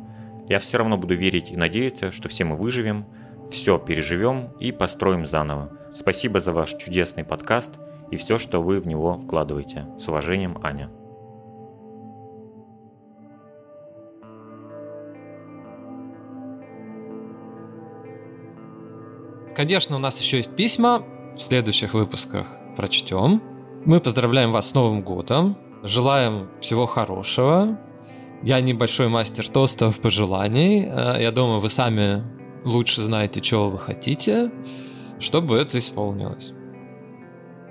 Я 0.48 0.58
все 0.58 0.78
равно 0.78 0.96
буду 0.96 1.14
верить 1.14 1.50
и 1.52 1.56
надеяться, 1.56 2.10
что 2.10 2.28
все 2.28 2.44
мы 2.44 2.56
выживем, 2.56 3.06
все 3.50 3.78
переживем 3.78 4.50
и 4.58 4.72
построим 4.72 5.26
заново. 5.26 5.70
Спасибо 5.94 6.40
за 6.40 6.52
ваш 6.52 6.74
чудесный 6.74 7.24
подкаст 7.24 7.72
и 8.10 8.16
все, 8.16 8.38
что 8.38 8.62
вы 8.62 8.80
в 8.80 8.86
него 8.86 9.18
вкладываете. 9.18 9.86
С 9.98 10.08
уважением, 10.08 10.58
Аня. 10.62 10.90
Конечно, 19.60 19.96
у 19.96 19.98
нас 19.98 20.18
еще 20.18 20.38
есть 20.38 20.56
письма. 20.56 21.02
В 21.36 21.42
следующих 21.42 21.92
выпусках 21.92 22.46
прочтем. 22.78 23.42
Мы 23.84 24.00
поздравляем 24.00 24.52
вас 24.52 24.70
с 24.70 24.74
Новым 24.74 25.02
годом. 25.02 25.58
Желаем 25.82 26.48
всего 26.62 26.86
хорошего. 26.86 27.78
Я 28.42 28.62
небольшой 28.62 29.08
мастер 29.08 29.46
тостов 29.46 30.00
пожеланий. 30.00 30.86
Э, 30.86 31.20
я 31.20 31.30
думаю, 31.30 31.60
вы 31.60 31.68
сами 31.68 32.24
лучше 32.64 33.02
знаете, 33.02 33.42
чего 33.42 33.68
вы 33.68 33.78
хотите, 33.78 34.50
чтобы 35.18 35.58
это 35.58 35.78
исполнилось. 35.78 36.54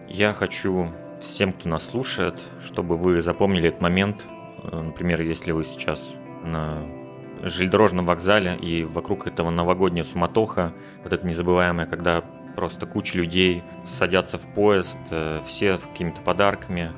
Я 0.07 0.33
хочу 0.33 0.91
всем, 1.19 1.53
кто 1.53 1.69
нас 1.69 1.89
слушает, 1.89 2.39
чтобы 2.63 2.97
вы 2.97 3.19
запомнили 3.23 3.69
этот 3.69 3.81
момент. 3.81 4.27
Э, 4.61 4.79
например, 4.79 5.21
если 5.23 5.53
вы 5.53 5.63
сейчас 5.63 6.07
на 6.43 6.98
железнодорожном 7.43 8.05
вокзале, 8.05 8.57
и 8.57 8.83
вокруг 8.83 9.27
этого 9.27 9.49
новогодняя 9.49 10.03
суматоха, 10.03 10.73
вот 11.03 11.13
это 11.13 11.25
незабываемое, 11.25 11.85
когда 11.85 12.23
просто 12.55 12.85
куча 12.85 13.17
людей 13.17 13.63
садятся 13.85 14.37
в 14.37 14.53
поезд, 14.53 14.99
э, 15.11 15.41
все 15.45 15.77
с 15.77 15.81
какими-то 15.81 16.21
подарками, 16.21 16.91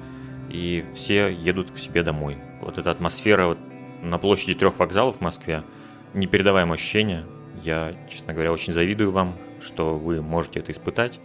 и 0.49 0.83
все 0.93 1.29
едут 1.29 1.71
к 1.71 1.77
себе 1.77 2.03
домой. 2.03 2.37
Вот 2.61 2.77
эта 2.77 2.91
атмосфера 2.91 3.47
вот 3.47 3.59
на 4.01 4.17
площади 4.17 4.55
трех 4.55 4.79
вокзалов 4.79 5.17
в 5.17 5.21
Москве, 5.21 5.63
непередаваемое 6.13 6.75
ощущение. 6.75 7.25
Я, 7.61 7.95
честно 8.09 8.33
говоря, 8.33 8.51
очень 8.51 8.73
завидую 8.73 9.11
вам, 9.11 9.37
что 9.61 9.95
вы 9.95 10.21
можете 10.21 10.59
это 10.59 10.71
испытать. 10.71 11.19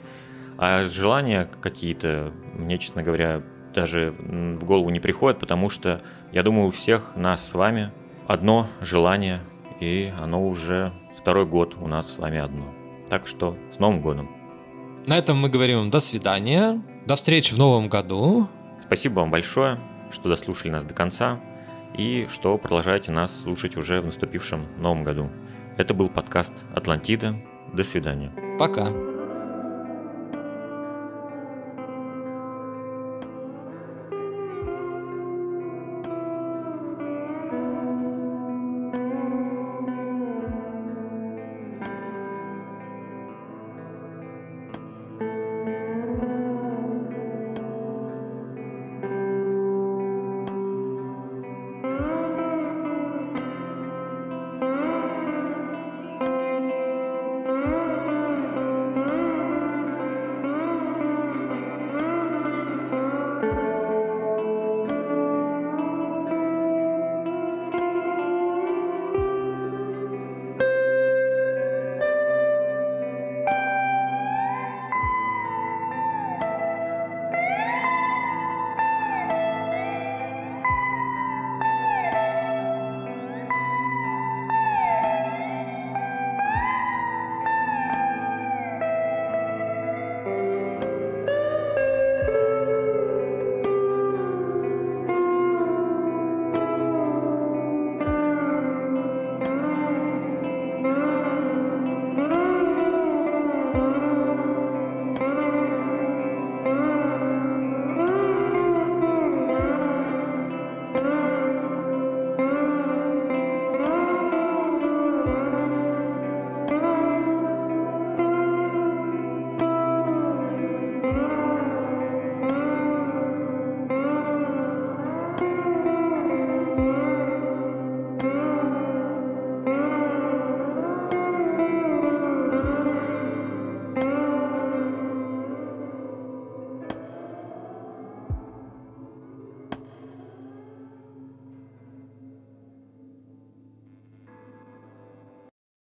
А 0.59 0.85
желания 0.85 1.49
какие-то, 1.61 2.33
мне, 2.55 2.79
честно 2.79 3.03
говоря, 3.03 3.43
даже 3.75 4.11
в 4.11 4.65
голову 4.65 4.91
не 4.91 5.01
приходят, 5.01 5.39
потому 5.39 5.69
что 5.71 6.03
я 6.33 6.43
думаю, 6.43 6.69
у 6.69 6.71
всех 6.71 7.15
нас 7.17 7.47
с 7.47 7.55
вами 7.55 7.93
одно 8.27 8.69
желание, 8.81 9.41
и 9.81 10.13
оно 10.19 10.47
уже 10.47 10.93
второй 11.17 11.47
год 11.47 11.77
у 11.81 11.87
нас 11.87 12.15
с 12.15 12.19
вами 12.19 12.39
одно. 12.39 12.73
Так 13.09 13.27
что 13.27 13.57
с 13.71 13.79
Новым 13.79 14.01
годом! 14.01 14.31
На 15.07 15.17
этом 15.19 15.39
мы 15.39 15.49
говорим 15.49 15.91
до 15.91 16.01
свидания, 16.01 16.83
до 17.07 17.15
встречи 17.15 17.55
в 17.55 17.59
новом 17.59 17.89
году. 17.89 18.49
Спасибо 18.81 19.21
вам 19.21 19.31
большое, 19.31 19.79
что 20.11 20.29
дослушали 20.29 20.73
нас 20.73 20.85
до 20.85 20.95
конца 20.95 21.41
и 21.97 22.27
что 22.29 22.59
продолжаете 22.59 23.13
нас 23.13 23.43
слушать 23.43 23.77
уже 23.77 24.01
в 24.01 24.07
наступившем 24.07 24.67
новом 24.79 25.05
году. 25.05 25.31
Это 25.77 25.95
был 25.95 26.09
подкаст 26.09 26.53
«Атлантида». 26.75 27.37
До 27.73 27.85
свидания. 27.85 28.33
Пока. 28.59 29.06